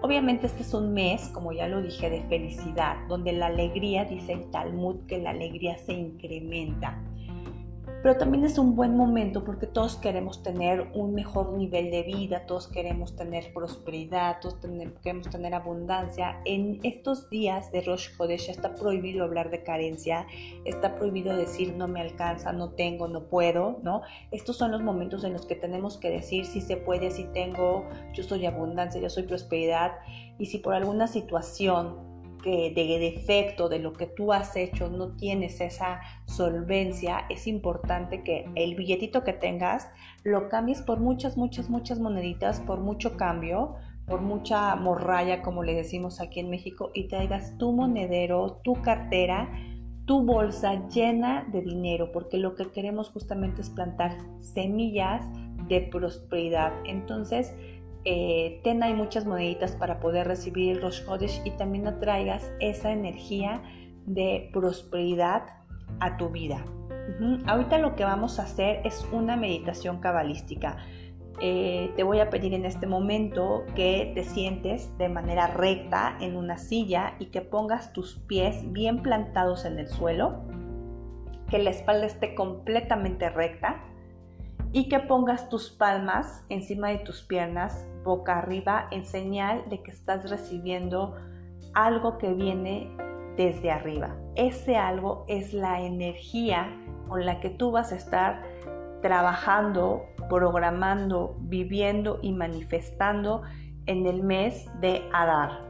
[0.02, 4.33] Obviamente este es un mes, como ya lo dije, de felicidad, donde la alegría, dice
[4.33, 6.98] el Talmud, que la alegría se incrementa
[8.07, 12.47] pero también es un buen momento porque todos queremos tener un mejor nivel de vida,
[12.47, 14.59] todos queremos tener prosperidad, todos
[15.03, 16.40] queremos tener abundancia.
[16.45, 20.25] En estos días de Rosh Hodesh está prohibido hablar de carencia,
[20.64, 24.03] está prohibido decir no me alcanza, no tengo, no puedo, ¿no?
[24.31, 27.88] Estos son los momentos en los que tenemos que decir si se puede, si tengo,
[28.14, 29.95] yo soy abundancia, yo soy prosperidad
[30.38, 32.15] y si por alguna situación
[32.46, 38.22] que de defecto de lo que tú has hecho no tienes esa solvencia, es importante
[38.22, 39.88] que el billetito que tengas
[40.22, 43.74] lo cambies por muchas, muchas, muchas moneditas, por mucho cambio,
[44.06, 49.50] por mucha morralla, como le decimos aquí en México, y traigas tu monedero, tu cartera,
[50.04, 55.24] tu bolsa llena de dinero, porque lo que queremos justamente es plantar semillas
[55.66, 56.72] de prosperidad.
[56.85, 57.52] Entonces,
[58.09, 63.61] eh, ten ahí muchas moneditas para poder recibir los Rosh y también atraigas esa energía
[64.07, 65.42] de prosperidad
[65.99, 66.64] a tu vida.
[67.47, 70.77] Ahorita lo que vamos a hacer es una meditación cabalística.
[71.40, 76.37] Eh, te voy a pedir en este momento que te sientes de manera recta en
[76.37, 80.45] una silla y que pongas tus pies bien plantados en el suelo,
[81.51, 83.83] que la espalda esté completamente recta
[84.72, 89.90] y que pongas tus palmas encima de tus piernas, boca arriba, en señal de que
[89.90, 91.16] estás recibiendo
[91.74, 92.90] algo que viene
[93.37, 94.16] desde arriba.
[94.35, 96.74] Ese algo es la energía
[97.09, 98.42] con la que tú vas a estar
[99.02, 103.42] trabajando, programando, viviendo y manifestando
[103.87, 105.65] en el mes de Adar.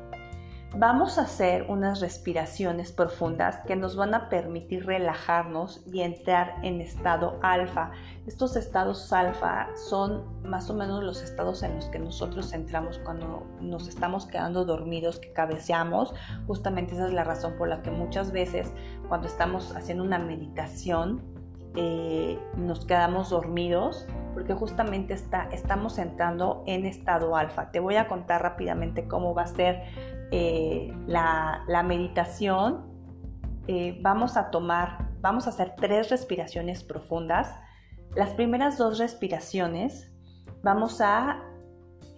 [0.74, 6.80] Vamos a hacer unas respiraciones profundas que nos van a permitir relajarnos y entrar en
[6.80, 7.92] estado alfa.
[8.26, 13.46] Estos estados alfa son más o menos los estados en los que nosotros entramos cuando
[13.60, 16.12] nos estamos quedando dormidos, que cabeceamos.
[16.46, 18.70] Justamente esa es la razón por la que muchas veces
[19.08, 21.35] cuando estamos haciendo una meditación
[21.76, 27.70] eh, nos quedamos dormidos porque justamente está, estamos entrando en estado alfa.
[27.70, 29.82] Te voy a contar rápidamente cómo va a ser
[30.30, 32.86] eh, la, meditación,
[33.66, 37.54] eh, vamos a tomar, vamos a hacer tres respiraciones profundas.
[38.14, 40.12] Las primeras dos respiraciones
[40.62, 41.42] vamos a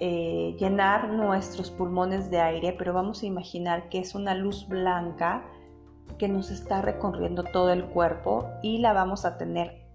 [0.01, 5.43] llenar nuestros pulmones de aire, pero vamos a imaginar que es una luz blanca
[6.19, 9.87] que nos está recorriendo todo el cuerpo y la vamos a tener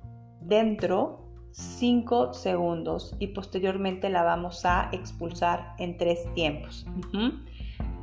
[0.42, 6.86] dentro 5 segundos y posteriormente la vamos a expulsar en tres tiempos.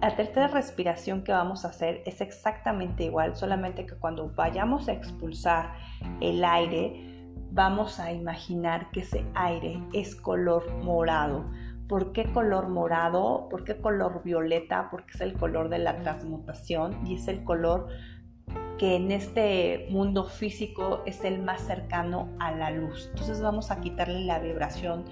[0.00, 4.92] La tercera respiración que vamos a hacer es exactamente igual, solamente que cuando vayamos a
[4.92, 5.74] expulsar
[6.20, 11.44] el aire, vamos a imaginar que ese aire es color morado.
[11.90, 13.48] ¿Por qué color morado?
[13.50, 14.86] ¿Por qué color violeta?
[14.92, 17.88] Porque es el color de la transmutación y es el color
[18.78, 23.08] que en este mundo físico es el más cercano a la luz.
[23.10, 25.04] Entonces vamos a quitarle la vibración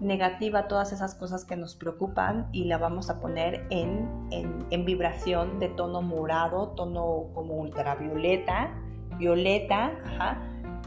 [0.00, 5.60] negativa todas esas cosas que nos preocupan y la vamos a poner en, en, vibración
[5.60, 8.74] de tono morado, tono como ultravioleta,
[9.18, 9.92] violeta,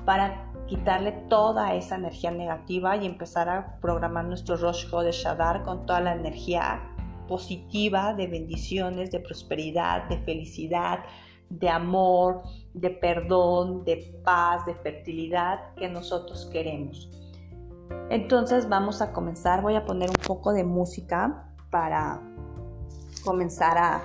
[0.03, 6.01] para quitarle toda esa energía negativa y empezar a programar nuestro Rosh de con toda
[6.01, 6.82] la energía
[7.27, 10.99] positiva de bendiciones, de prosperidad, de felicidad,
[11.49, 17.10] de amor, de perdón, de paz, de fertilidad que nosotros queremos.
[18.10, 22.21] Entonces vamos a comenzar, voy a poner un poco de música para
[23.23, 24.01] comenzar a,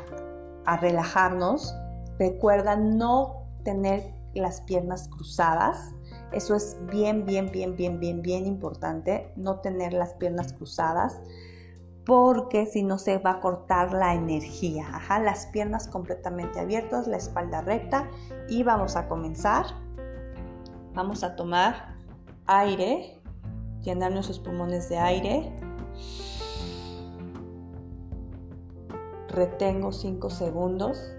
[0.81, 1.75] relajarnos.
[2.20, 5.92] Recuerda no tener las piernas cruzadas.
[6.33, 9.33] Eso es bien, bien, bien, bien, bien, bien importante.
[9.37, 11.21] No tener las piernas cruzadas
[12.05, 14.87] porque si no se va a cortar la energía.
[14.92, 18.09] Ajá, las piernas completamente abiertas, la espalda recta
[18.49, 19.66] y vamos a comenzar.
[20.95, 21.95] Vamos a tomar
[22.47, 23.18] aire
[23.83, 25.53] llenar nuestros pulmones de aire.
[29.29, 31.14] Retengo 5 segundos.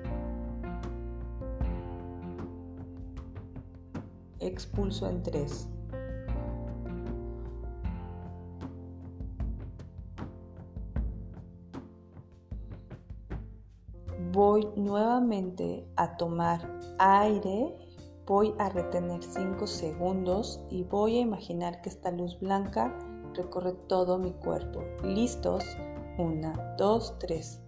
[4.45, 5.69] Expulso en 3.
[14.31, 17.75] Voy nuevamente a tomar aire
[18.25, 22.97] Voy a retener 5 segundos y voy a imaginar que esta luz blanca
[23.33, 24.81] recorre todo mi cuerpo.
[25.03, 25.65] ¿Listos?
[26.17, 27.62] 1, 2, 3.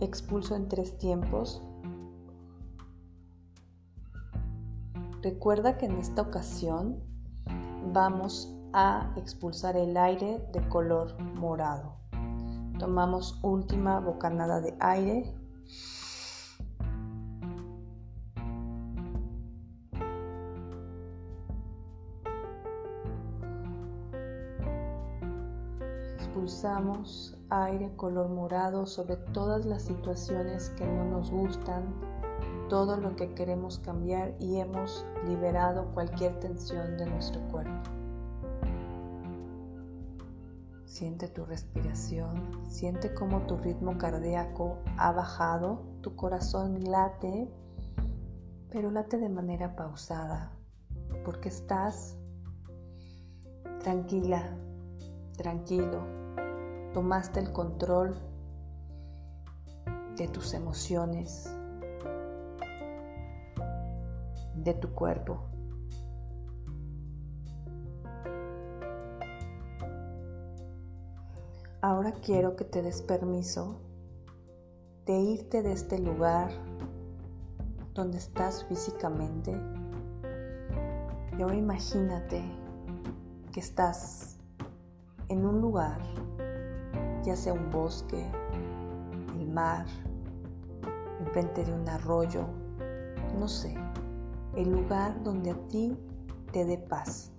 [0.00, 1.62] Expulso en tres tiempos.
[5.22, 7.02] Recuerda que en esta ocasión
[7.94, 11.96] vamos a expulsar el aire de color morado.
[12.78, 15.34] Tomamos última bocanada de aire.
[26.46, 31.82] Expulsamos aire color morado sobre todas las situaciones que no nos gustan,
[32.68, 37.90] todo lo que queremos cambiar y hemos liberado cualquier tensión de nuestro cuerpo.
[40.84, 47.50] Siente tu respiración, siente cómo tu ritmo cardíaco ha bajado, tu corazón late,
[48.70, 50.52] pero late de manera pausada,
[51.24, 52.16] porque estás
[53.82, 54.56] tranquila,
[55.36, 56.25] tranquilo,
[56.96, 58.16] tomaste el control
[60.16, 61.54] de tus emociones,
[64.54, 65.42] de tu cuerpo.
[71.82, 73.78] Ahora quiero que te des permiso
[75.04, 76.50] de irte de este lugar
[77.92, 79.52] donde estás físicamente.
[81.38, 82.42] Y ahora imagínate
[83.52, 84.38] que estás
[85.28, 86.00] en un lugar,
[87.26, 88.24] ya sea un bosque,
[89.40, 89.84] el mar,
[91.18, 92.46] enfrente de un arroyo,
[93.36, 93.74] no sé,
[94.54, 95.98] el lugar donde a ti
[96.52, 97.32] te dé paz.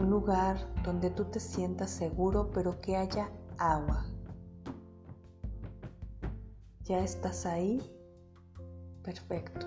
[0.00, 4.04] Un lugar donde tú te sientas seguro pero que haya agua.
[6.82, 7.80] ¿Ya estás ahí?
[9.04, 9.66] Perfecto.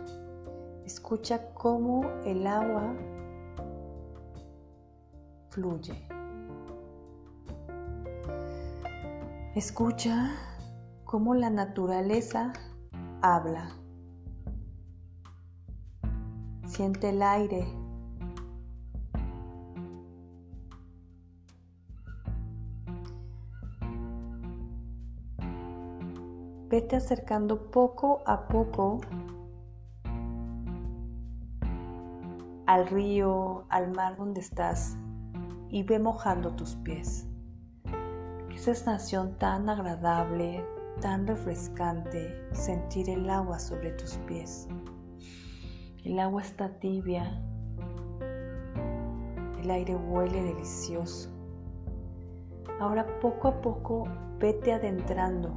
[0.84, 2.94] Escucha cómo el agua
[5.50, 6.09] fluye.
[9.60, 10.32] Escucha
[11.04, 12.54] cómo la naturaleza
[13.22, 13.76] habla.
[16.66, 17.68] Siente el aire
[26.70, 29.02] vete acercando poco a poco
[32.66, 34.96] al río, al mar donde estás
[35.70, 37.29] y ve mojando tus pies.
[38.60, 40.66] Qué sensación tan agradable,
[41.00, 44.68] tan refrescante sentir el agua sobre tus pies.
[46.04, 47.42] El agua está tibia,
[49.62, 51.30] el aire huele delicioso.
[52.82, 54.04] Ahora poco a poco
[54.40, 55.56] vete adentrando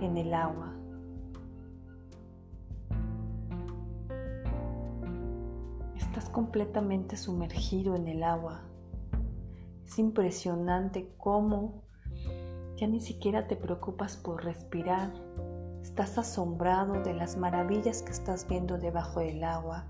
[0.00, 0.72] en el agua.
[5.96, 8.71] Estás completamente sumergido en el agua.
[9.92, 11.82] Es impresionante cómo
[12.76, 15.12] ya ni siquiera te preocupas por respirar.
[15.82, 19.84] Estás asombrado de las maravillas que estás viendo debajo del agua,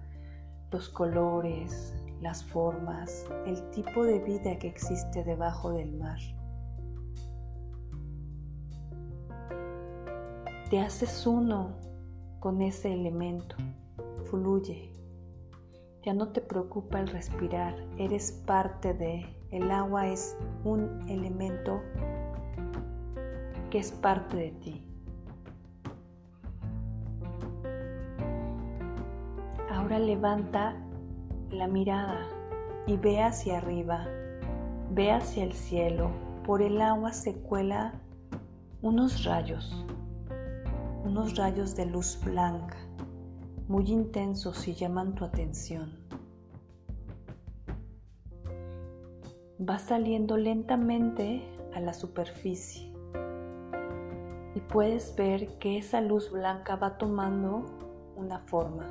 [0.72, 6.18] los colores, las formas, el tipo de vida que existe debajo del mar.
[10.68, 11.76] te haces uno
[12.40, 13.54] con ese elemento,
[14.24, 14.90] fluye.
[16.02, 21.80] Ya no te preocupa el respirar, eres parte de, el agua es un elemento
[23.70, 24.84] que es parte de ti.
[29.70, 30.74] Ahora levanta
[31.50, 32.26] la mirada
[32.86, 34.06] y ve hacia arriba,
[34.90, 36.10] ve hacia el cielo.
[36.44, 37.94] Por el agua se cuela
[38.82, 39.86] unos rayos
[41.04, 42.76] unos rayos de luz blanca,
[43.68, 46.01] muy intensos y llaman tu atención.
[49.68, 52.92] Va saliendo lentamente a la superficie
[54.54, 57.64] y puedes ver que esa luz blanca va tomando
[58.16, 58.84] una forma.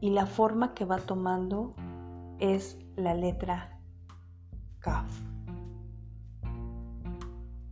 [0.00, 1.74] Y la forma que va tomando
[2.38, 3.80] es la letra
[4.80, 5.10] Kaf.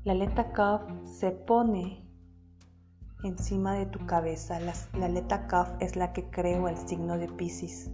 [0.04, 2.04] La letra Kaf se pone
[3.22, 4.58] encima de tu cabeza.
[4.60, 7.90] La, letra Kaf es la que creo el signo de Pisces.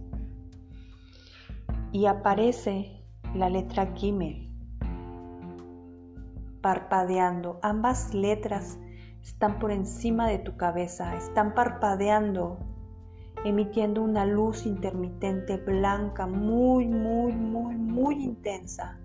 [1.91, 4.47] Y aparece la letra Gimel
[6.61, 7.59] parpadeando.
[7.61, 8.77] Ambas letras
[9.21, 12.59] están por encima de tu cabeza, están parpadeando,
[13.45, 18.99] emitiendo una luz intermitente blanca, muy, muy, muy, muy intensa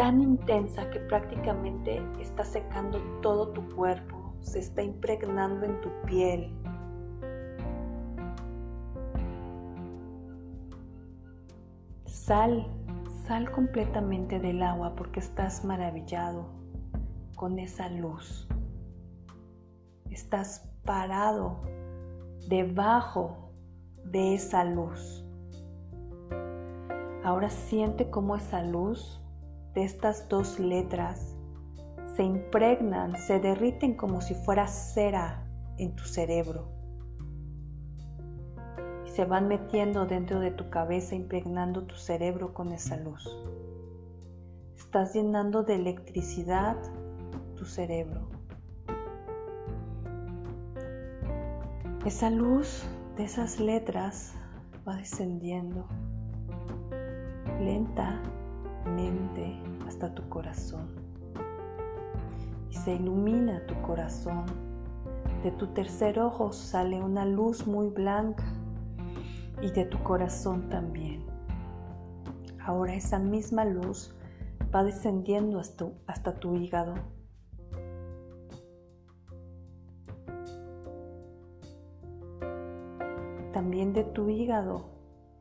[0.00, 6.50] tan intensa que prácticamente está secando todo tu cuerpo, se está impregnando en tu piel.
[12.10, 12.66] Sal,
[13.24, 16.44] sal completamente del agua porque estás maravillado
[17.36, 18.48] con esa luz.
[20.10, 21.60] Estás parado
[22.48, 23.52] debajo
[24.04, 25.24] de esa luz.
[27.22, 29.22] Ahora siente cómo esa luz
[29.74, 31.36] de estas dos letras
[32.16, 35.46] se impregnan, se derriten como si fuera cera
[35.78, 36.79] en tu cerebro.
[39.20, 43.28] Se van metiendo dentro de tu cabeza, impregnando tu cerebro con esa luz.
[44.78, 46.78] Estás llenando de electricidad
[47.54, 48.30] tu cerebro.
[52.06, 54.32] Esa luz de esas letras
[54.88, 55.84] va descendiendo
[57.60, 58.02] lentamente
[59.86, 60.88] hasta tu corazón
[62.70, 64.46] y se ilumina tu corazón.
[65.42, 68.44] De tu tercer ojo sale una luz muy blanca
[69.62, 71.24] y de tu corazón también.
[72.64, 74.14] Ahora esa misma luz
[74.74, 76.94] va descendiendo hasta, hasta tu hígado.
[83.52, 84.90] También de tu hígado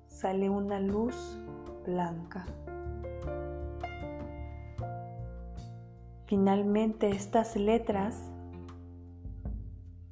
[0.07, 1.37] sale una luz
[1.85, 2.45] blanca.
[6.25, 8.31] Finalmente estas letras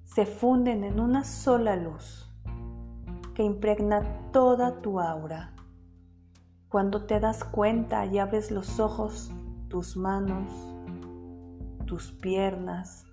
[0.05, 2.26] se funden en una sola luz
[3.37, 5.53] que impregna toda tu aura.
[6.69, 9.31] Cuando te das cuenta y abres los ojos,
[9.67, 10.49] tus manos,
[11.85, 13.05] tus piernas,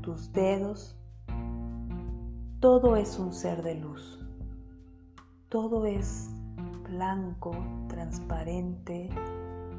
[0.00, 0.96] tus dedos,
[2.60, 4.24] todo es un ser de luz.
[5.48, 6.30] Todo es
[6.88, 7.50] blanco,
[7.88, 9.10] transparente,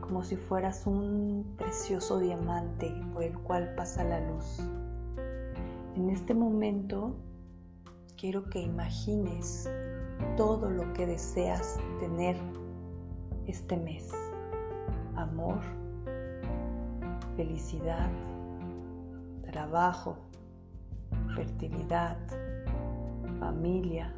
[0.02, 4.60] como si fueras un precioso diamante por el cual pasa la luz.
[5.96, 7.16] En este momento
[8.26, 9.70] quiero que imagines
[10.36, 12.36] todo lo que deseas tener
[13.46, 14.10] este mes.
[15.16, 15.60] Amor,
[17.36, 18.10] felicidad,
[19.52, 20.18] trabajo,
[21.36, 22.18] fertilidad,
[23.40, 24.12] familia,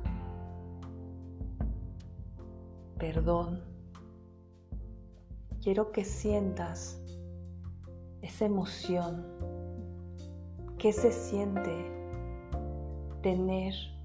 [2.98, 3.60] perdón.
[5.62, 6.98] Quiero que sientas
[8.22, 9.26] esa emoción
[10.78, 11.92] que se siente
[13.22, 13.97] tener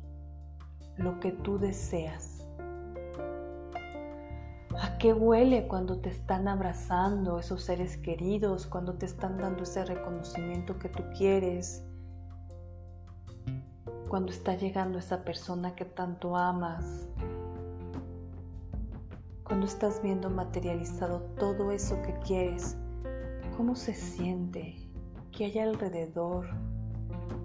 [0.96, 2.32] lo que tú deseas
[4.80, 9.84] ¿A qué huele cuando te están abrazando esos seres queridos, cuando te están dando ese
[9.84, 11.84] reconocimiento que tú quieres?
[14.08, 17.06] Cuando está llegando esa persona que tanto amas.
[19.44, 22.76] Cuando estás viendo materializado todo eso que quieres,
[23.56, 24.76] ¿cómo se siente?
[25.32, 26.46] ¿Qué hay alrededor?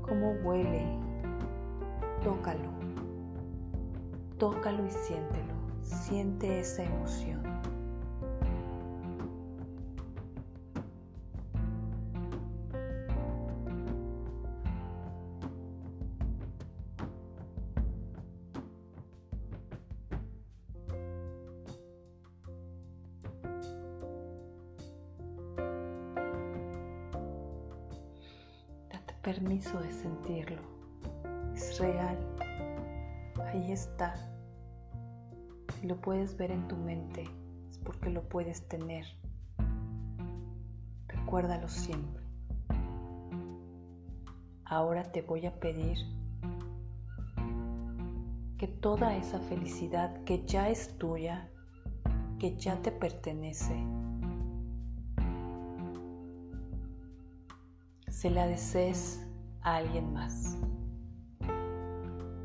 [0.02, 0.98] ¿Cómo huele?
[2.24, 2.77] Tócalo.
[4.38, 5.54] Tócalo y siéntelo.
[5.84, 7.38] Siente esa emoción.
[29.24, 30.62] Permiso de sentirlo.
[31.54, 32.18] Es real.
[33.46, 34.27] Ahí está.
[36.02, 37.24] Puedes ver en tu mente,
[37.70, 39.06] es porque lo puedes tener.
[41.08, 42.24] Recuérdalo siempre.
[44.64, 45.98] Ahora te voy a pedir
[48.58, 51.50] que toda esa felicidad que ya es tuya,
[52.40, 53.76] que ya te pertenece,
[58.10, 59.26] se la desees
[59.62, 60.58] a alguien más,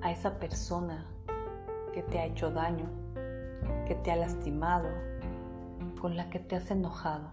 [0.02, 1.06] a esa persona
[1.94, 3.01] que te ha hecho daño,
[3.86, 4.88] que te ha lastimado,
[6.00, 7.30] con la que te has enojado.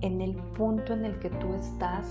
[0.00, 2.06] En el punto en el que tú estás,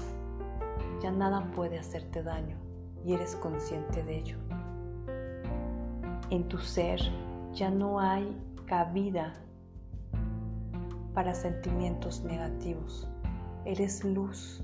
[1.01, 2.57] ya nada puede hacerte daño
[3.05, 4.37] y eres consciente de ello.
[6.29, 6.99] En tu ser
[7.53, 8.35] ya no hay
[8.65, 9.33] cabida
[11.13, 13.07] para sentimientos negativos.
[13.65, 14.61] Eres luz,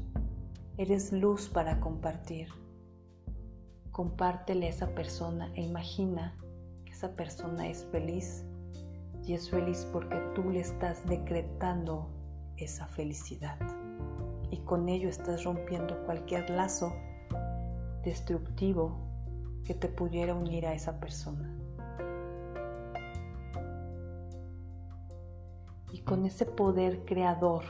[0.78, 2.50] eres luz para compartir.
[3.92, 6.36] Compártele a esa persona e imagina
[7.04, 8.46] esa persona es feliz
[9.26, 12.08] y es feliz porque tú le estás decretando
[12.56, 13.58] esa felicidad
[14.52, 16.94] y con ello estás rompiendo cualquier lazo
[18.06, 18.96] destructivo
[19.66, 21.54] que te pudiera unir a esa persona.
[25.92, 27.66] Y con ese poder creador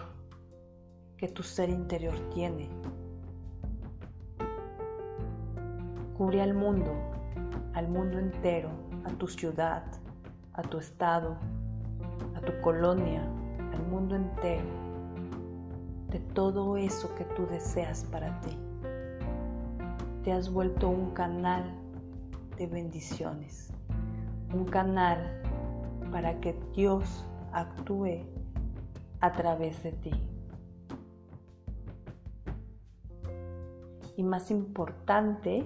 [1.17, 2.69] que tu ser interior tiene,
[6.15, 6.93] cubre al mundo,
[7.73, 9.83] al mundo entero a tu ciudad,
[10.53, 11.35] a tu estado,
[12.35, 13.23] a tu colonia,
[13.73, 14.65] al mundo entero,
[16.09, 18.57] de todo eso que tú deseas para ti.
[20.23, 21.63] Te has vuelto un canal
[22.57, 23.71] de bendiciones,
[24.53, 25.41] un canal
[26.11, 28.23] para que Dios actúe
[29.19, 30.11] a través de ti.
[34.15, 35.65] Y más importante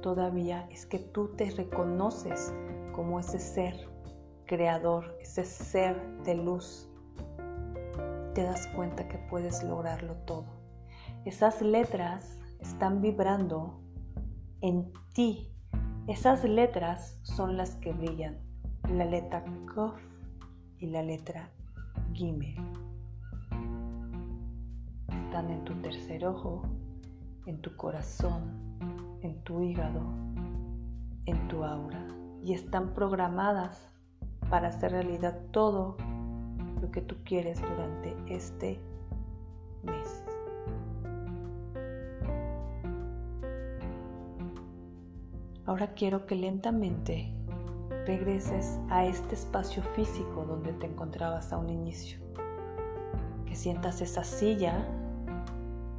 [0.00, 2.54] todavía es que tú te reconoces
[2.92, 3.74] como ese ser
[4.46, 6.88] creador, ese ser de luz.
[8.34, 10.46] Te das cuenta que puedes lograrlo todo.
[11.24, 13.80] Esas letras están vibrando
[14.60, 15.48] en ti
[16.08, 18.38] Esas letras son las que brillan,
[18.88, 20.00] la letra Kof
[20.78, 21.52] y la letra
[22.12, 22.56] Gimel.
[25.08, 26.62] Están en tu tercer ojo,
[27.46, 28.76] en tu corazón,
[29.22, 30.02] en tu hígado,
[31.26, 32.11] en tu aura
[32.44, 33.88] y están programadas
[34.50, 35.96] para hacer realidad todo
[36.80, 38.80] lo que tú quieres durante este
[39.82, 40.24] mes.
[45.64, 47.32] Ahora quiero que lentamente
[48.04, 52.18] regreses a este espacio físico donde te encontrabas a un inicio.
[53.46, 54.84] Que sientas esa silla,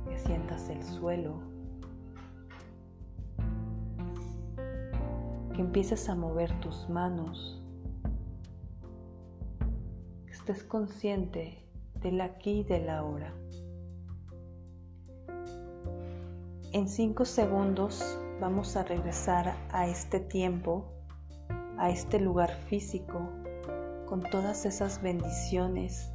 [0.10, 1.53] que sientas el suelo,
[5.54, 7.62] que empieces a mover tus manos,
[10.26, 11.64] que estés consciente
[12.01, 13.34] del aquí y del ahora.
[16.72, 20.86] En cinco segundos vamos a regresar a este tiempo,
[21.78, 23.30] a este lugar físico,
[24.08, 26.12] con todas esas bendiciones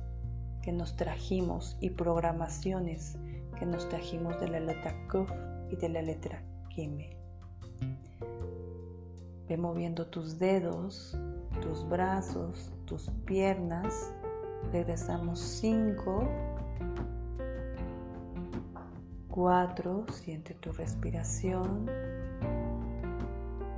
[0.63, 3.19] que nos trajimos y programaciones
[3.59, 5.31] que nos trajimos de la letra Kuf
[5.71, 7.17] y de la letra Kime.
[9.49, 11.17] Ve moviendo tus dedos,
[11.63, 14.13] tus brazos, tus piernas.
[14.73, 16.29] Regresamos 5,
[19.29, 21.87] 4, siente tu respiración.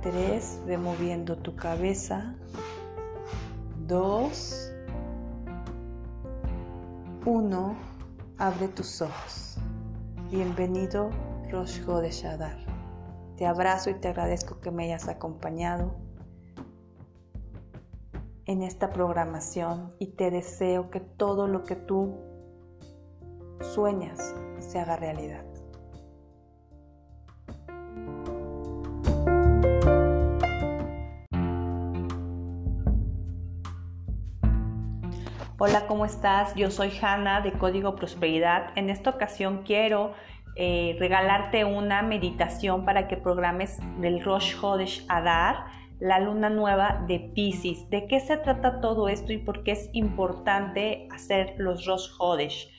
[0.01, 2.35] 3, ve moviendo tu cabeza.
[3.87, 4.73] 2,
[7.25, 7.75] 1,
[8.37, 9.57] abre tus ojos.
[10.29, 11.11] Bienvenido
[11.49, 12.70] Rosh de Shadar.
[13.41, 15.95] Te abrazo y te agradezco que me hayas acompañado
[18.45, 22.19] en esta programación y te deseo que todo lo que tú
[23.73, 25.43] sueñas se haga realidad.
[35.57, 36.53] Hola, ¿cómo estás?
[36.53, 38.71] Yo soy Hanna de Código Prosperidad.
[38.75, 40.13] En esta ocasión quiero
[40.55, 45.65] eh, regalarte una meditación para que programes del Rosh Hodesh Adar,
[45.99, 47.89] la luna nueva de Pisces.
[47.89, 52.69] ¿De qué se trata todo esto y por qué es importante hacer los Rosh Hodesh?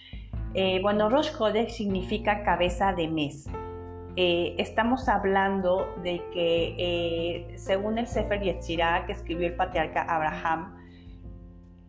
[0.55, 3.49] Eh, bueno, Rosh Hodesh significa cabeza de mes.
[4.17, 10.83] Eh, estamos hablando de que, según el Sefer Yetzirah que escribió el patriarca Abraham,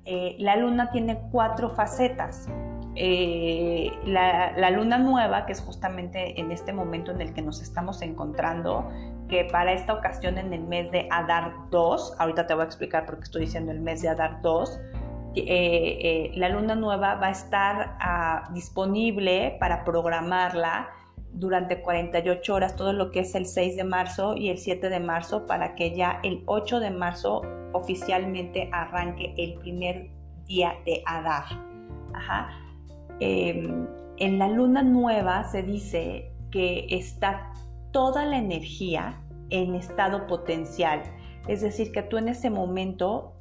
[0.06, 2.50] eh, la luna tiene cuatro facetas.
[2.96, 8.02] Eh, la, luna nueva, que es justamente en este momento en el que nos estamos
[8.02, 8.88] encontrando,
[9.28, 13.06] que para esta ocasión en el mes de Adar 2, ahorita te voy a explicar
[13.06, 14.80] por qué estoy diciendo el mes de Adar 2,
[15.36, 20.90] eh, la luna nueva va a estar ah, disponible para programarla
[21.32, 25.00] durante 48 horas, todo lo que es el 6 de marzo y el 7 de
[25.00, 27.42] marzo, para que ya el 8 de marzo
[27.72, 30.10] oficialmente arranque el primer
[30.46, 31.46] día de Adar.
[33.26, 37.54] Em, en la luna nueva se dice que está
[37.92, 41.04] toda la energía en estado potencial,
[41.48, 43.34] es decir, que tú en ese momento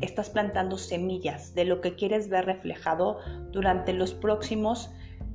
[0.00, 3.18] estás plantando semillas de lo que quieres ver reflejado
[3.52, 4.90] durante los próximos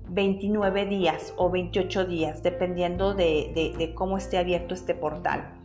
[0.10, 5.62] 29 días o 28 días, dependiendo de, cómo esté abierto este portal.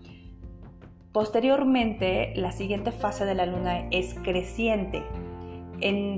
[1.12, 5.02] Posteriormente, la siguiente fase de la luna es creciente.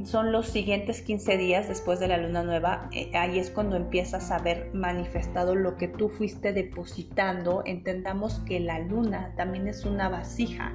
[0.04, 4.30] Son los siguientes 15 días después de la luna nueva, eh, ahí es cuando empiezas
[4.30, 7.62] a ver manifestado lo que tú fuiste depositando.
[7.64, 10.74] Entendamos que la luna también es una vasija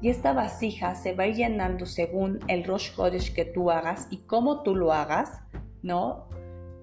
[0.00, 4.62] y esta vasija se va llenando según el Rosh Hodesh que tú hagas y cómo
[4.62, 5.42] tú lo hagas,
[5.82, 6.28] ¿no?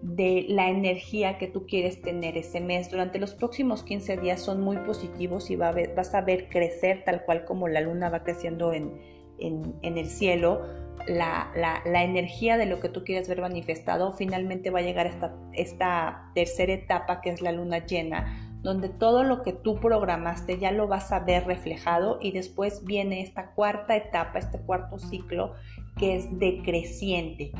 [0.01, 2.91] de la energía que tú quieres tener ese mes.
[2.91, 7.45] Durante los próximos 15 días son muy positivos y vas a ver crecer tal cual
[7.45, 8.91] como la luna va creciendo en,
[9.39, 10.61] el cielo.
[11.07, 16.31] La, energía de lo que tú quieres ver manifestado finalmente va a llegar esta, esta
[16.33, 20.87] tercera etapa que es la luna llena donde todo lo que tú programaste ya lo
[20.87, 25.53] vas a ver reflejado y después viene esta cuarta etapa, este cuarto ciclo
[25.97, 27.51] que es decreciente.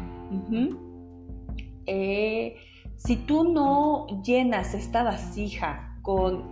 [1.85, 2.57] Eh,
[2.95, 6.51] si tú no llenas esta vasija con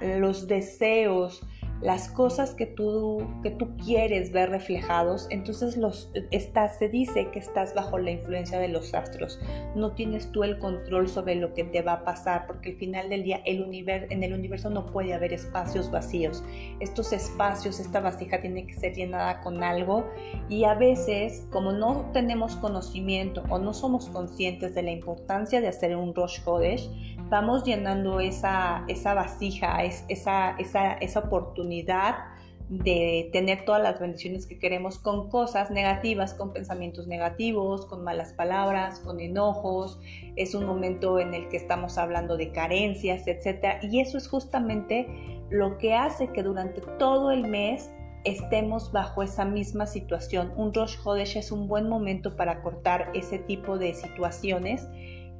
[0.00, 1.42] los deseos,
[1.82, 7.40] las cosas que tú, que tú quieres ver reflejados, entonces los, estás, se dice que
[7.40, 9.40] estás bajo la influencia de los astros.
[9.74, 13.08] No tienes tú el control sobre lo que te va a pasar, porque al final
[13.08, 16.44] del día el en el universo no puede haber espacios vacíos.
[16.80, 20.06] Estos espacios, esta vasija tiene que ser llenada con algo
[20.48, 25.68] y a veces, como no tenemos conocimiento o no somos conscientes de la importancia de
[25.68, 26.88] hacer un Rosh Kodesh,
[27.32, 32.26] vamos llenando esa, esa vasija, esa, esa, esa oportunidad
[32.68, 38.34] de tener todas las bendiciones que queremos con cosas negativas, con pensamientos negativos, con malas
[38.34, 39.98] palabras, con enojos.
[40.36, 43.82] Es un momento en el que estamos hablando de carencias, etc.
[43.82, 45.06] Y eso es justamente
[45.48, 47.90] lo que hace que durante todo el mes
[48.24, 50.52] estemos bajo esa misma situación.
[50.54, 54.86] Un Rosh Hodesh es un buen momento para cortar ese tipo de situaciones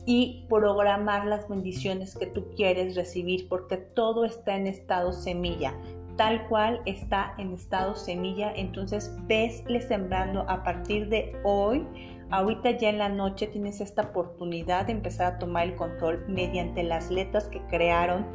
[0.04, 5.74] y programar las bendiciones que tú quieres recibir porque todo está en estado semilla
[6.16, 8.52] tal cual está en estado semilla.
[8.54, 11.86] Entonces, vesle sembrando a partir de hoy.
[12.30, 16.82] Ahorita ya en la noche tienes esta oportunidad de empezar a tomar el control mediante
[16.82, 18.26] las letras que crearon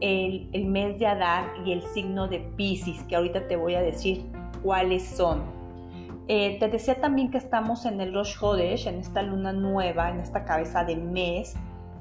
[0.00, 4.26] el, mes de Adar y el signo de Pisces, que ahorita te voy a decir
[4.62, 5.57] cuáles son.
[6.28, 10.20] Eh, te decía también que estamos en el Rosh Hodesh, en esta luna nueva, en
[10.20, 11.56] esta cabeza de mes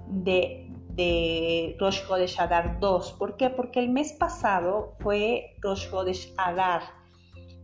[0.09, 3.13] de Rosh Hodesh Adar 2.
[3.13, 3.49] ¿Por qué?
[3.49, 6.33] Porque el mes pasado fue Rosh Hodesh.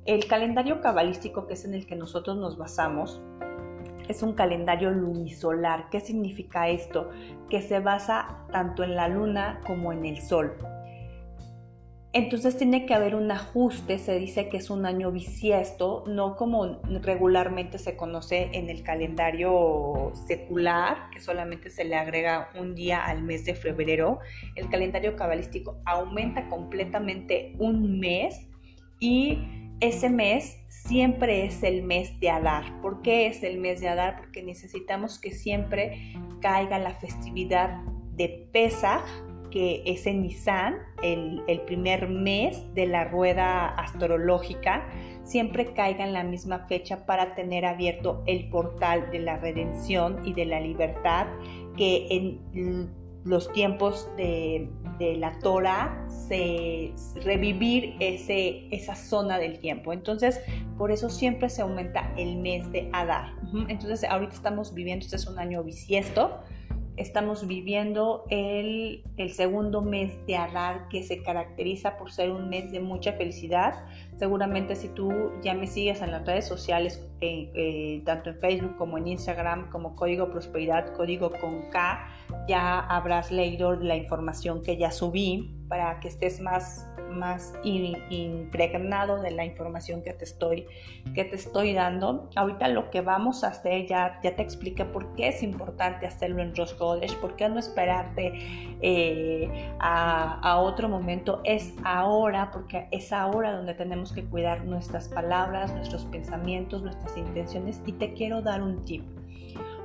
[0.05, 3.21] El calendario cabalístico que es en el que nosotros nos basamos
[4.07, 5.89] es un calendario lunisolar.
[5.89, 7.09] ¿Qué significa esto?
[7.49, 10.55] Que se basa tanto en la luna como en el sol.
[12.15, 16.79] Entonces tiene que haber un ajuste, se dice que es un año bisiesto, no como
[17.01, 23.23] regularmente se conoce en el calendario secular, que solamente se le agrega un día al
[23.23, 24.19] mes de febrero.
[24.55, 28.47] El calendario cabalístico aumenta completamente un mes
[28.99, 29.39] y
[29.79, 32.79] ese mes siempre es el mes de Adar.
[32.81, 34.17] ¿Por qué es el mes de Adar?
[34.17, 37.81] Porque necesitamos que siempre caiga la festividad
[38.15, 39.03] de Pesach
[39.53, 44.89] que es en Nisan, el, primer mes de la rueda astrológica,
[45.23, 50.33] siempre caiga en la misma fecha para tener abierto el portal de la redención y
[50.33, 51.27] de la libertad
[51.77, 52.89] que en
[53.25, 56.93] los tiempos de, la Torah se
[57.23, 59.91] revivir ese, esa zona del tiempo.
[59.91, 60.39] Entonces,
[60.77, 63.33] por eso siempre se aumenta el mes de Adar.
[63.67, 66.39] Entonces, ahorita estamos viviendo, este es un año bisiesto,
[66.97, 72.79] estamos viviendo el, segundo mes de Adar que se caracteriza por ser un mes de
[72.79, 73.85] mucha felicidad.
[74.17, 78.75] Seguramente si tú ya me sigues en las redes sociales, eh, eh, tanto en Facebook
[78.77, 82.07] como en Instagram, como Código Prosperidad, Código con K,
[82.47, 89.31] ya habrás leído la información que ya subí para que estés más más impregnado de
[89.31, 90.65] la información que te estoy,
[91.13, 92.29] que te estoy dando.
[92.35, 96.41] Ahorita lo que vamos a hacer, ya, ya te expliqué por qué es importante hacerlo
[96.41, 98.33] en Rosh Hodesh, por qué no esperarte
[98.81, 105.73] eh, a otro momento, es ahora, porque es ahora donde tenemos que cuidar nuestras palabras,
[105.73, 109.03] nuestros pensamientos, nuestras intenciones y te quiero dar un tip.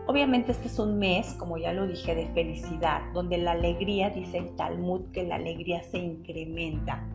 [0.09, 4.39] Obviamente este es un mes, como ya lo dije, de felicidad, donde la alegría, dice
[4.39, 7.07] el Talmud, que la alegría se incrementa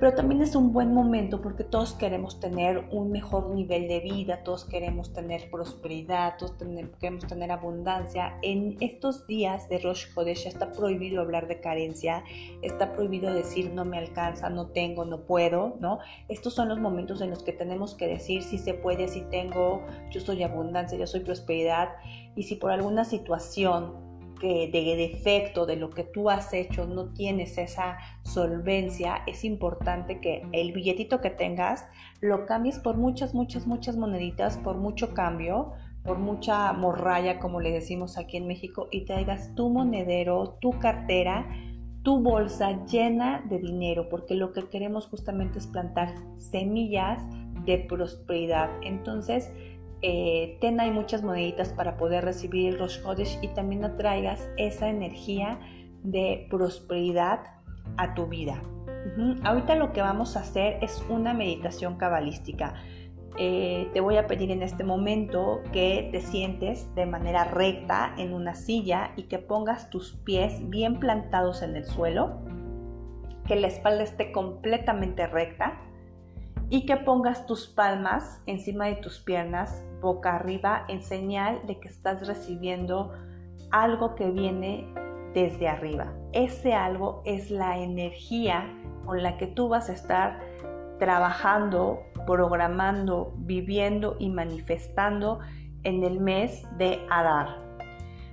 [0.00, 4.42] pero también es un buen momento porque todos queremos tener un mejor nivel de vida,
[4.42, 6.54] todos queremos tener prosperidad, todos
[6.98, 8.38] queremos tener abundancia.
[8.40, 12.24] En estos días de Rosh Hodesh está prohibido hablar de carencia,
[12.62, 15.98] está prohibido decir no me alcanza, no tengo, no puedo, ¿no?
[16.28, 19.84] Estos son los momentos en los que tenemos que decir si se puede, si tengo,
[20.10, 21.90] yo soy abundancia, yo soy prosperidad
[22.34, 24.09] y si por alguna situación
[24.40, 30.20] que de defecto de lo que tú has hecho no tienes esa solvencia, es importante
[30.20, 31.86] que el billetito que tengas
[32.20, 35.72] lo cambies por muchas, muchas, muchas moneditas, por mucho cambio,
[36.02, 41.46] por mucha morralla, como le decimos aquí en México, y traigas tu monedero, tu cartera,
[42.02, 47.22] tu bolsa llena de dinero, porque lo que queremos justamente es plantar semillas
[47.66, 48.70] de prosperidad.
[48.82, 49.52] Entonces,
[50.02, 55.60] eh, ten ahí muchas moneditas para poder recibir los Rosh y también atraigas esa energía
[56.02, 57.40] de prosperidad
[57.96, 58.62] a tu vida.
[59.44, 62.74] Ahorita lo que vamos a hacer es una meditación cabalística.
[63.38, 68.32] Eh, te voy a pedir en este momento que te sientes de manera recta en
[68.32, 72.40] una silla y que pongas tus pies bien plantados en el suelo,
[73.46, 75.80] que la espalda esté completamente recta
[76.70, 81.88] y que pongas tus palmas encima de tus piernas boca arriba en señal de que
[81.88, 83.12] estás recibiendo
[83.70, 84.92] algo que viene
[85.34, 86.12] desde arriba.
[86.32, 88.66] Ese algo es la energía
[89.04, 90.40] con la que tú vas a estar
[90.98, 95.40] trabajando, programando, viviendo y manifestando
[95.82, 97.69] en el mes de Adar.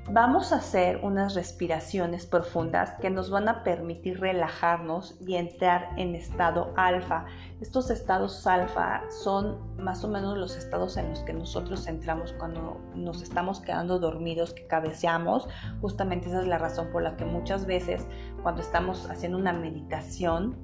[0.09, 6.15] Vamos a hacer unas respiraciones profundas que nos van a permitir relajarnos y entrar en
[6.15, 7.25] estado alfa.
[7.59, 12.79] Estos estados alfa son más o menos los estados en los que nosotros entramos cuando
[12.95, 15.49] nos estamos quedando dormidos, que cabeceamos.
[15.81, 18.07] Justamente esa es la razón por la que muchas veces
[18.43, 20.55] cuando estamos haciendo una meditación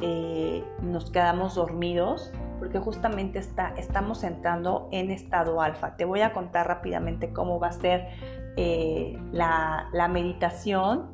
[0.00, 5.96] eh, nos quedamos dormidos porque justamente está, estamos entrando en estado alfa.
[5.96, 8.08] Te voy a contar rápidamente cómo va a ser
[8.60, 11.12] eh, la, meditación,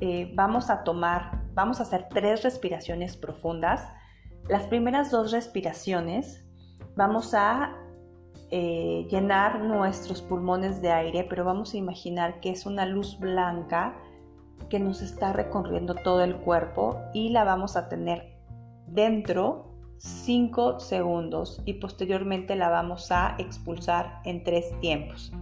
[0.00, 3.88] eh, vamos a tomar, vamos a hacer tres respiraciones profundas.
[4.48, 6.44] Las primeras dos respiraciones
[6.96, 7.72] vamos a
[8.50, 13.96] eh, llenar nuestros pulmones de aire, pero vamos a imaginar que es una luz blanca
[14.68, 18.40] que nos está recorriendo todo el cuerpo y la vamos a tener
[18.88, 25.32] dentro 5 segundos y posteriormente la vamos a expulsar en tres tiempos.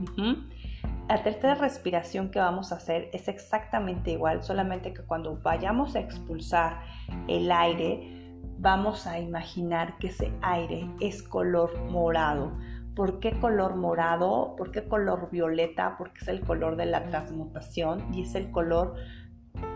[1.09, 6.01] La tercera respiración que vamos a hacer es exactamente igual, solamente que cuando vayamos a
[6.01, 6.81] expulsar
[7.29, 12.57] el aire, vamos a imaginar que ese aire es color morado.
[12.97, 14.55] ¿Por qué color morado?
[14.57, 15.97] ¿Por qué color violeta?
[15.99, 18.95] Porque es el color de la transmutación y es el color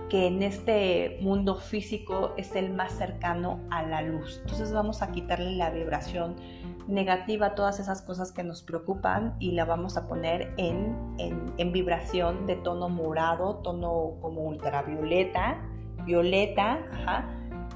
[0.08, 4.38] que en este mundo físico es el más cercano a la luz.
[4.40, 6.36] Entonces vamos a quitarle la vibración
[6.88, 12.46] negativa todas esas cosas que nos preocupan y la vamos a poner en, en, vibración
[12.46, 15.62] de tono morado, tono como ultravioleta,
[16.04, 16.78] violeta,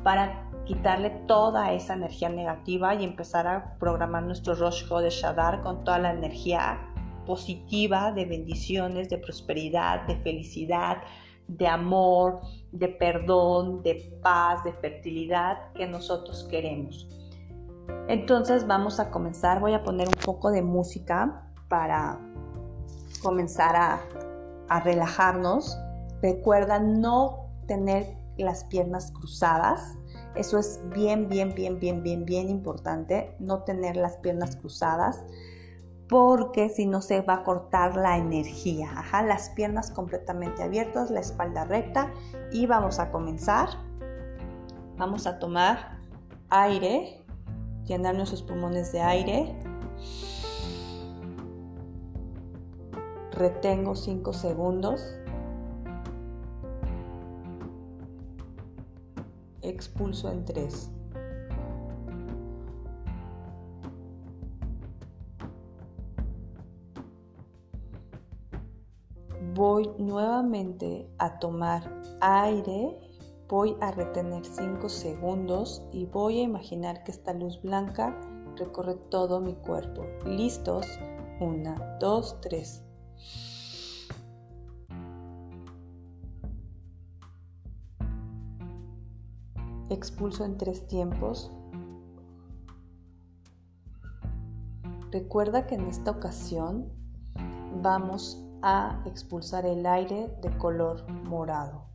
[0.03, 5.85] para quitarle toda esa energía negativa y empezar a programar nuestro Rosh de Shadar con
[5.85, 6.81] toda la energía
[7.27, 11.03] positiva de bendiciones, de prosperidad, de felicidad,
[11.49, 12.41] de amor,
[12.73, 17.22] de perdón, de paz, de fertilidad que nosotros queremos.
[18.09, 22.19] Entonces vamos a comenzar, voy a poner un poco de música para
[23.23, 24.01] comenzar a,
[24.85, 25.79] relajarnos.
[26.23, 29.99] Recuerda no tener las piernas cruzadas.
[30.35, 33.37] Eso es bien, bien, bien, bien, bien, bien importante.
[33.39, 35.25] No tener las piernas cruzadas
[36.09, 38.91] porque si no se va a cortar la energía.
[38.95, 42.11] Ajá, las piernas completamente abiertas, la espalda recta
[42.51, 43.69] y vamos a comenzar.
[44.97, 45.99] Vamos a tomar
[46.51, 47.22] aire
[47.87, 49.55] llenar nuestros pulmones de aire.
[53.33, 55.17] Retengo 5 segundos.
[59.63, 60.91] Expulso en 3.
[69.55, 71.83] Voy nuevamente a tomar
[72.21, 72.99] aire
[73.53, 78.19] Voy a retener 5 segundos y voy a imaginar que esta luz blanca
[78.57, 80.07] recorre todo mi cuerpo.
[80.25, 80.87] ¿Listos?
[81.39, 82.85] 1, 2, 3.
[89.91, 91.53] Expulso en tres tiempos.
[95.11, 96.91] Recuerda que en esta ocasión
[97.83, 101.92] vamos a expulsar el aire de color morado.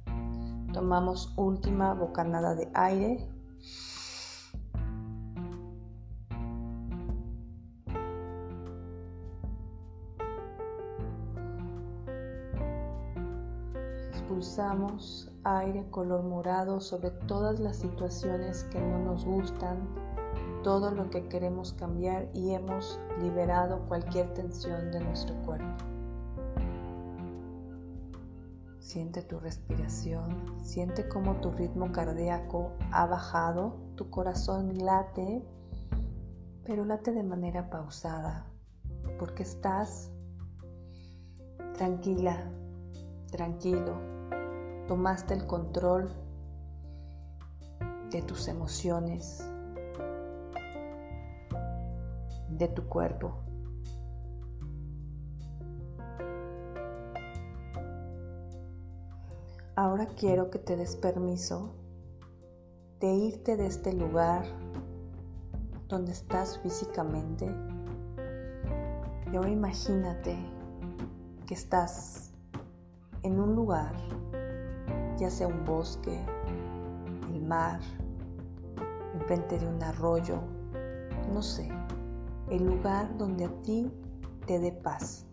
[0.78, 3.28] Tomamos última bocanada de aire.
[14.12, 19.80] Expulsamos aire color morado sobre todas las situaciones que no nos gustan,
[20.62, 25.97] todo lo que queremos cambiar y hemos liberado cualquier tensión de nuestro cuerpo.
[28.98, 35.48] Siente tu respiración, siente cómo tu ritmo cardíaco ha bajado, tu corazón late,
[36.66, 38.48] pero late de manera pausada,
[39.20, 40.12] porque estás
[41.76, 42.52] tranquila,
[43.30, 44.02] tranquilo,
[44.88, 46.10] tomaste el control
[48.10, 49.48] de tus emociones,
[52.50, 53.47] de tu cuerpo.
[59.98, 61.74] Ahora quiero que te des permiso
[63.00, 64.46] de irte de este lugar
[65.88, 67.48] donde estás físicamente.
[69.34, 70.38] Y ahora imagínate
[71.48, 72.32] que estás
[73.24, 73.96] en un lugar,
[75.18, 76.24] ya sea un bosque,
[77.34, 77.80] el mar,
[79.16, 80.38] enfrente de un arroyo,
[81.34, 81.72] no sé,
[82.52, 83.92] el lugar donde a ti
[84.46, 85.27] te dé paz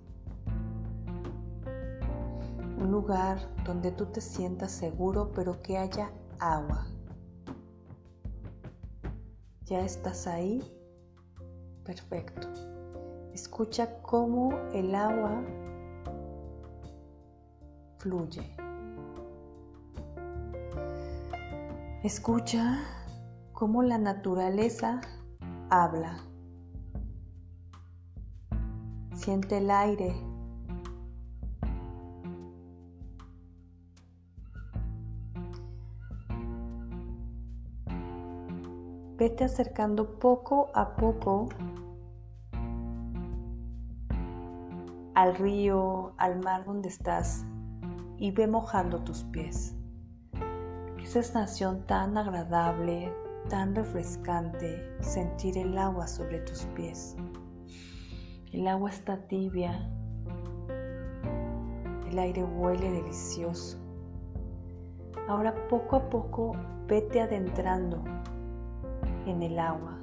[2.85, 6.87] un lugar donde tú te sientas seguro pero que haya agua.
[9.63, 10.63] ¿Ya estás ahí?
[11.83, 12.47] Perfecto.
[13.33, 15.43] Escucha cómo el agua
[17.99, 18.55] fluye.
[22.03, 22.81] Escucha
[23.55, 25.01] cómo la naturaleza
[25.71, 26.19] habla.
[29.15, 30.34] Siente el aire.
[39.25, 41.49] Vete acercando poco a poco
[45.15, 47.47] al río, al mar donde estás
[48.19, 49.75] y ve mojando tus pies.
[50.99, 53.15] Qué sensación tan agradable,
[53.49, 57.17] tan refrescante sentir el agua sobre tus pies.
[58.53, 59.91] El agua está tibia,
[62.11, 63.79] el aire huele delicioso.
[65.29, 66.53] Ahora poco a poco
[66.87, 68.05] vete adentrando
[69.27, 69.99] en el agua.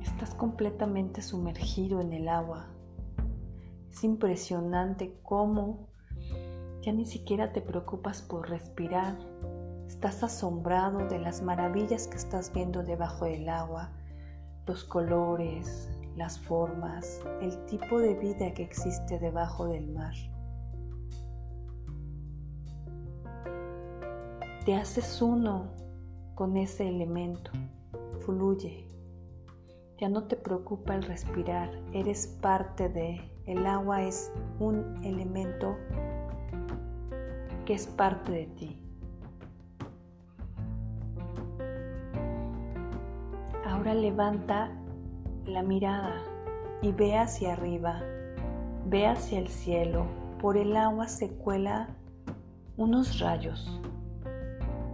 [0.00, 2.68] Estás completamente sumergido en el agua.
[3.90, 5.88] Es impresionante cómo
[6.82, 9.16] ya ni siquiera te preocupas por respirar.
[9.86, 13.90] Estás asombrado de las maravillas que estás viendo debajo del agua,
[14.66, 20.14] los colores, las formas, el tipo de vida que existe debajo del mar.
[24.64, 25.66] Te haces uno
[26.34, 27.50] con ese elemento,
[28.20, 28.88] fluye.
[29.98, 35.76] Ya no te preocupa el respirar, eres parte de, el agua es un elemento
[37.66, 38.82] que es parte de ti.
[43.66, 44.70] Ahora levanta
[45.44, 46.22] la mirada
[46.80, 48.00] y ve hacia arriba,
[48.86, 50.06] ve hacia el cielo.
[50.40, 51.94] Por el agua se cuela
[52.78, 53.78] unos rayos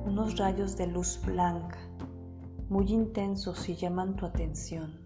[0.05, 1.79] unos rayos de luz blanca,
[2.69, 4.99] muy intensos y llaman tu atención.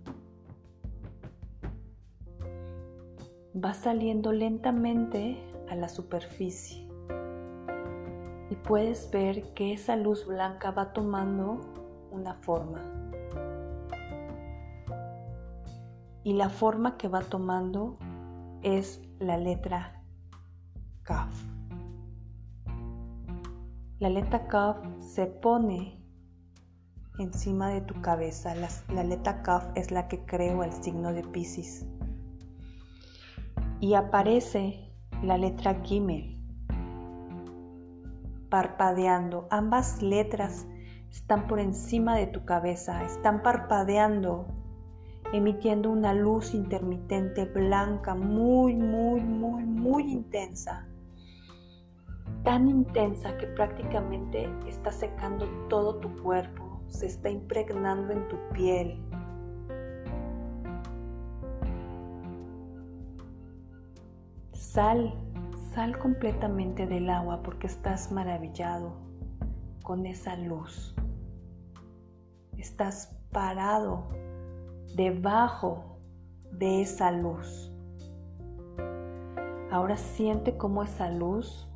[3.57, 5.39] Va saliendo lentamente
[5.69, 6.89] a la superficie
[8.51, 11.61] y puedes ver que esa luz blanca va tomando
[12.11, 12.83] una forma.
[16.23, 17.97] Y la forma que va tomando
[18.63, 20.03] es la letra
[21.03, 21.54] Kaf.
[24.05, 25.99] La letra Kaf se pone
[27.19, 28.55] encima de tu cabeza.
[28.55, 31.87] La, la letra Kaf es la que creo el signo de Pisces.
[33.81, 34.93] Y aparece
[35.23, 36.39] la letra Gimel
[38.51, 39.49] parpadeando.
[39.51, 40.67] Ambas letras
[41.11, 44.47] están por encima de tu cabeza, están parpadeando,
[45.33, 50.87] emitiendo una luz intermitente blanca, muy, muy, muy, muy intensa
[52.45, 59.03] tan intensa que prácticamente está secando todo tu cuerpo, se está impregnando en tu piel.
[64.53, 65.15] Sal,
[65.73, 68.93] sal completamente del agua porque estás maravillado
[69.83, 70.95] con esa luz.
[72.59, 74.09] Estás parado
[74.95, 75.99] debajo
[76.53, 77.73] de esa luz.
[79.71, 81.69] Ahora siente cómo esa luz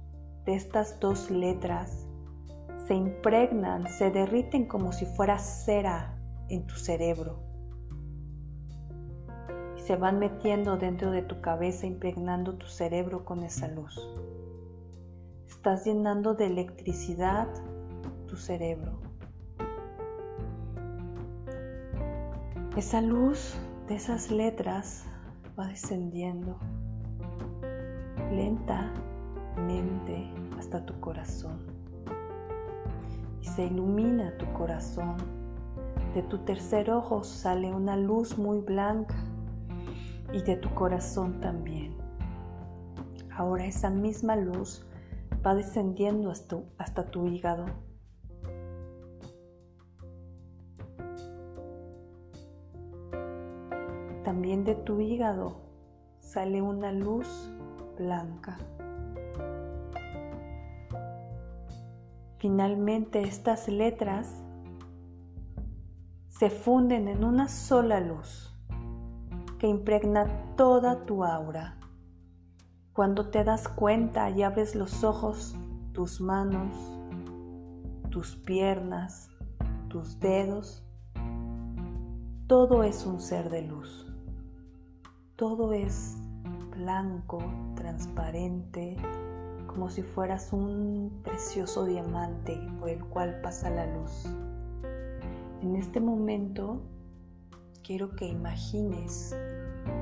[0.55, 2.07] estas dos letras
[2.86, 6.18] se impregnan, se derriten como si fuera cera
[6.49, 7.42] en tu cerebro.
[9.76, 13.99] Y se van metiendo dentro de tu cabeza, impregnando tu cerebro con esa luz.
[15.46, 17.49] Estás llenando de electricidad
[18.26, 19.01] tu cerebro.
[22.76, 25.05] Esa luz de esas letras
[25.59, 26.59] va descendiendo
[28.30, 28.92] lenta
[29.66, 31.59] mente hasta tu corazón.
[33.40, 35.16] Y se ilumina tu corazón.
[36.14, 39.14] De tu tercer ojo sale una luz muy blanca
[40.32, 41.96] y de tu corazón también.
[43.30, 44.84] Ahora esa misma luz
[45.46, 47.66] va descendiendo hasta, hasta tu hígado.
[54.24, 55.56] También de tu hígado
[56.20, 57.50] sale una luz
[57.96, 58.59] blanca.
[62.39, 64.45] Finalmente estas letras
[66.28, 68.55] se funden en una sola luz
[69.59, 71.76] que impregna toda tu aura.
[72.93, 75.57] Cuando te das cuenta y abres los ojos,
[75.93, 76.76] tus manos,
[78.11, 79.30] tus piernas,
[79.89, 80.84] tus dedos,
[82.47, 84.07] todo es un ser de luz.
[85.34, 86.16] Todo es
[86.70, 87.39] blanco,
[87.74, 88.97] transparente,
[89.78, 94.26] como si fueras un precioso diamante por el cual pasa la luz.
[95.62, 96.82] En este momento
[97.84, 99.36] quiero que imagines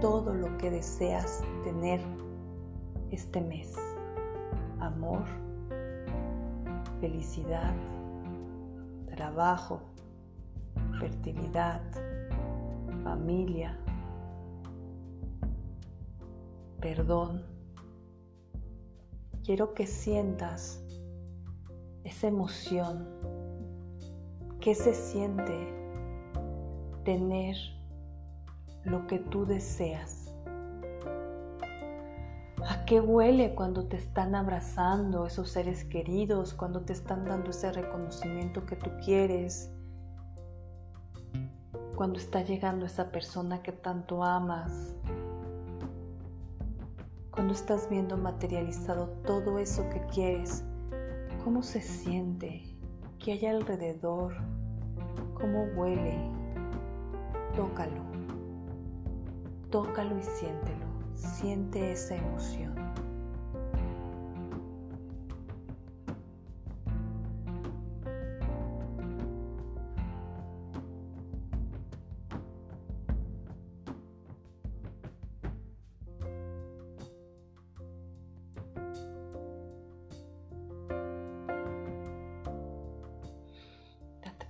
[0.01, 2.01] todo lo que deseas tener
[3.11, 3.77] este mes.
[4.81, 5.27] Amor,
[7.03, 7.75] felicidad,
[9.15, 9.83] trabajo,
[10.99, 11.83] fertilidad,
[13.05, 13.79] familia,
[16.81, 17.56] perdón.
[19.47, 20.83] Quiero que sientas
[22.03, 23.07] esa emoción
[24.61, 25.73] que se siente
[27.05, 27.55] tener
[28.83, 30.35] lo que tú deseas.
[32.69, 37.71] ¿A qué huele cuando te están abrazando esos seres queridos, cuando te están dando ese
[37.71, 39.71] reconocimiento que tú quieres?
[41.95, 44.93] Cuando está llegando esa persona que tanto amas.
[47.37, 50.65] Cuando estás viendo materializado todo eso que quieres.
[51.45, 52.63] ¿Cómo se siente?
[53.19, 54.35] ¿Qué hay alrededor?
[55.35, 56.17] ¿Cómo huele?
[57.55, 58.01] Tócalo.
[59.71, 60.87] Tócalo y siéntelo.
[61.15, 62.75] Siente esa emoción.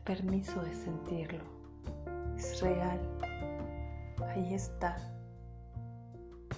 [0.07, 1.43] Permiso de sentirlo.
[2.39, 3.01] Es real.
[4.29, 4.97] Ahí está.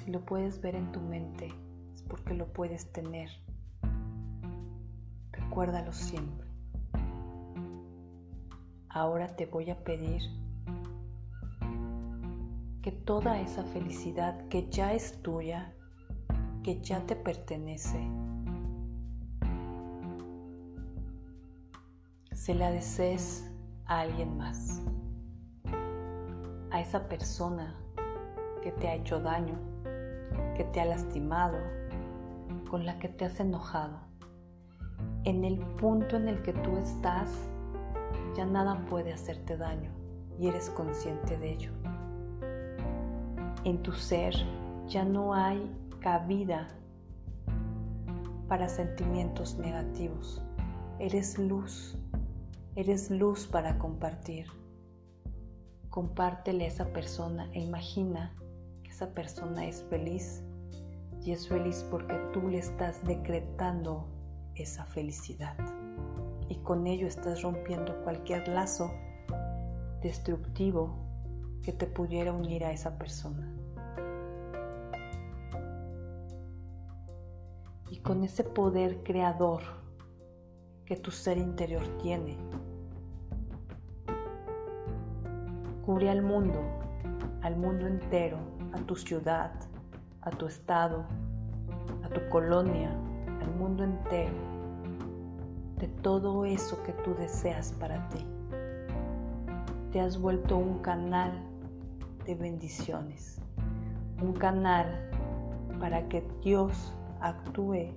[0.04, 1.48] Si lo puedes ver en tu mente,
[1.94, 3.30] es porque lo puedes tener.
[5.32, 6.46] Recuérdalo siempre.
[8.90, 10.22] Ahora te voy a pedir
[12.82, 15.74] que toda esa felicidad que ya es tuya,
[16.62, 17.98] que ya te pertenece,
[22.48, 23.46] se la desees
[23.84, 24.80] a alguien más,
[26.70, 27.74] a esa persona
[28.62, 29.52] que te ha hecho daño,
[30.56, 31.58] que te ha lastimado,
[32.70, 33.98] con la que te has enojado.
[35.24, 37.28] En el punto en el que tú estás,
[38.34, 39.90] ya nada puede hacerte daño
[40.38, 41.72] y eres consciente de ello.
[43.64, 44.32] En tu ser
[44.86, 45.70] ya no hay
[46.00, 46.66] cabida
[48.48, 50.42] para sentimientos negativos.
[50.98, 51.94] Eres luz,
[52.78, 54.46] eres luz para compartir.
[55.90, 58.36] Compártele a esa persona e imagina
[58.84, 60.44] que esa persona es feliz
[61.20, 64.06] y es feliz porque tú le estás decretando
[64.54, 65.56] esa felicidad
[66.48, 68.92] y con ello estás rompiendo cualquier lazo
[70.00, 70.96] destructivo
[71.64, 73.52] que te pudiera unir a esa persona.
[77.90, 79.62] Y con ese poder creador
[80.86, 82.38] que tu ser interior tiene,
[85.88, 86.60] cubre al mundo,
[87.40, 88.36] al mundo entero,
[88.74, 89.50] a tu ciudad,
[90.20, 91.06] a tu estado,
[92.04, 92.90] a tu colonia,
[93.40, 94.34] al mundo entero,
[95.78, 98.22] de todo eso que tú deseas para ti.
[99.90, 101.32] Te has vuelto un canal
[102.26, 103.40] de bendiciones,
[104.20, 105.08] un canal
[105.80, 107.94] para que Dios actúe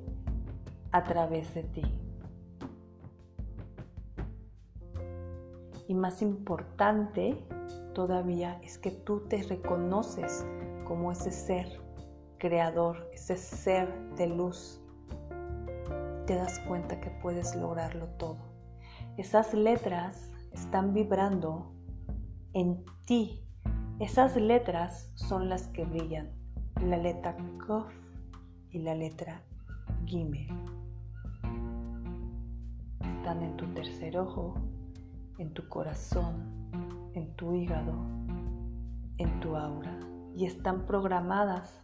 [0.93, 1.83] a través de ti.
[5.89, 7.37] Y más importante
[7.93, 10.45] todavía es que tú te reconoces
[10.85, 11.67] como ese ser
[12.37, 14.81] creador, ese ser de luz.
[16.25, 18.37] Te das cuenta que puedes lograrlo todo.
[19.17, 21.71] Esas letras están vibrando
[22.53, 23.43] en ti.
[23.99, 26.31] Esas letras son las que brillan.
[26.81, 27.35] La letra
[27.65, 27.91] Kof
[28.71, 29.43] y la letra
[30.05, 30.47] Gimel.
[33.01, 34.55] Están en tu tercer ojo,
[35.37, 36.60] en tu corazón,
[37.13, 37.93] en tu hígado,
[39.17, 39.99] en tu aura
[40.35, 41.81] y están programadas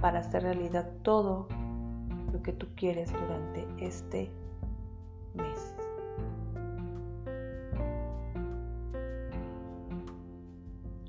[0.00, 1.48] para hacer realidad todo
[2.32, 4.30] lo que tú quieres durante este
[5.34, 5.74] mes.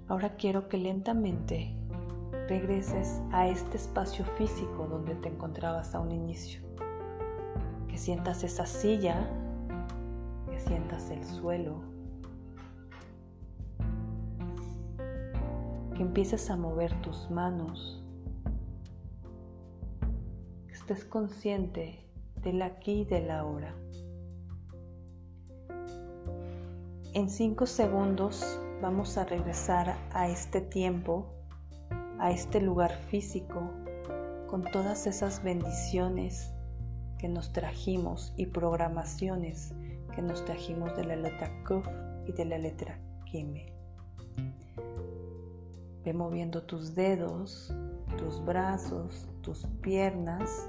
[0.07, 1.73] Ahora quiero que lentamente
[2.49, 6.61] regreses a este espacio físico donde te encontrabas a un inicio.
[7.87, 9.29] Que sientas esa silla,
[10.49, 11.90] que sientas el suelo,
[16.01, 18.03] que empieces a mover tus manos,
[20.65, 22.09] que estés consciente
[22.41, 23.75] del aquí y del ahora.
[27.13, 31.35] En cinco segundos vamos a regresar a este tiempo
[32.17, 33.69] a este lugar físico
[34.47, 36.51] con todas esas bendiciones
[37.19, 39.75] que nos trajimos y programaciones
[40.15, 41.85] que nos trajimos de la letra Kuf
[42.25, 43.70] y de la letra Gimel.
[46.03, 47.71] Ve moviendo tus dedos,
[48.17, 50.67] tus brazos, tus piernas.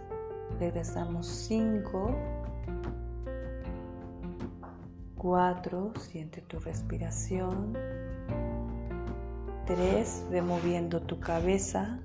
[0.59, 2.14] Regresamos 5,
[5.16, 7.72] 4, siente tu respiración.
[9.66, 11.98] 3, ve moviendo tu cabeza.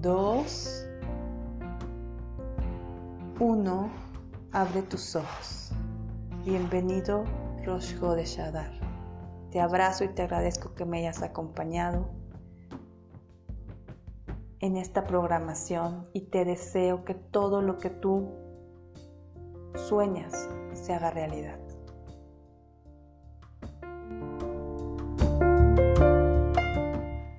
[0.00, 0.86] 2,
[3.40, 3.90] 1,
[4.52, 5.72] abre tus ojos.
[6.44, 7.24] Bienvenido
[7.64, 8.81] Rosh de Shadar.
[9.52, 12.08] Te abrazo y te agradezco que me hayas acompañado
[14.60, 18.30] en esta programación y te deseo que todo lo que tú
[19.74, 21.58] sueñas se haga realidad.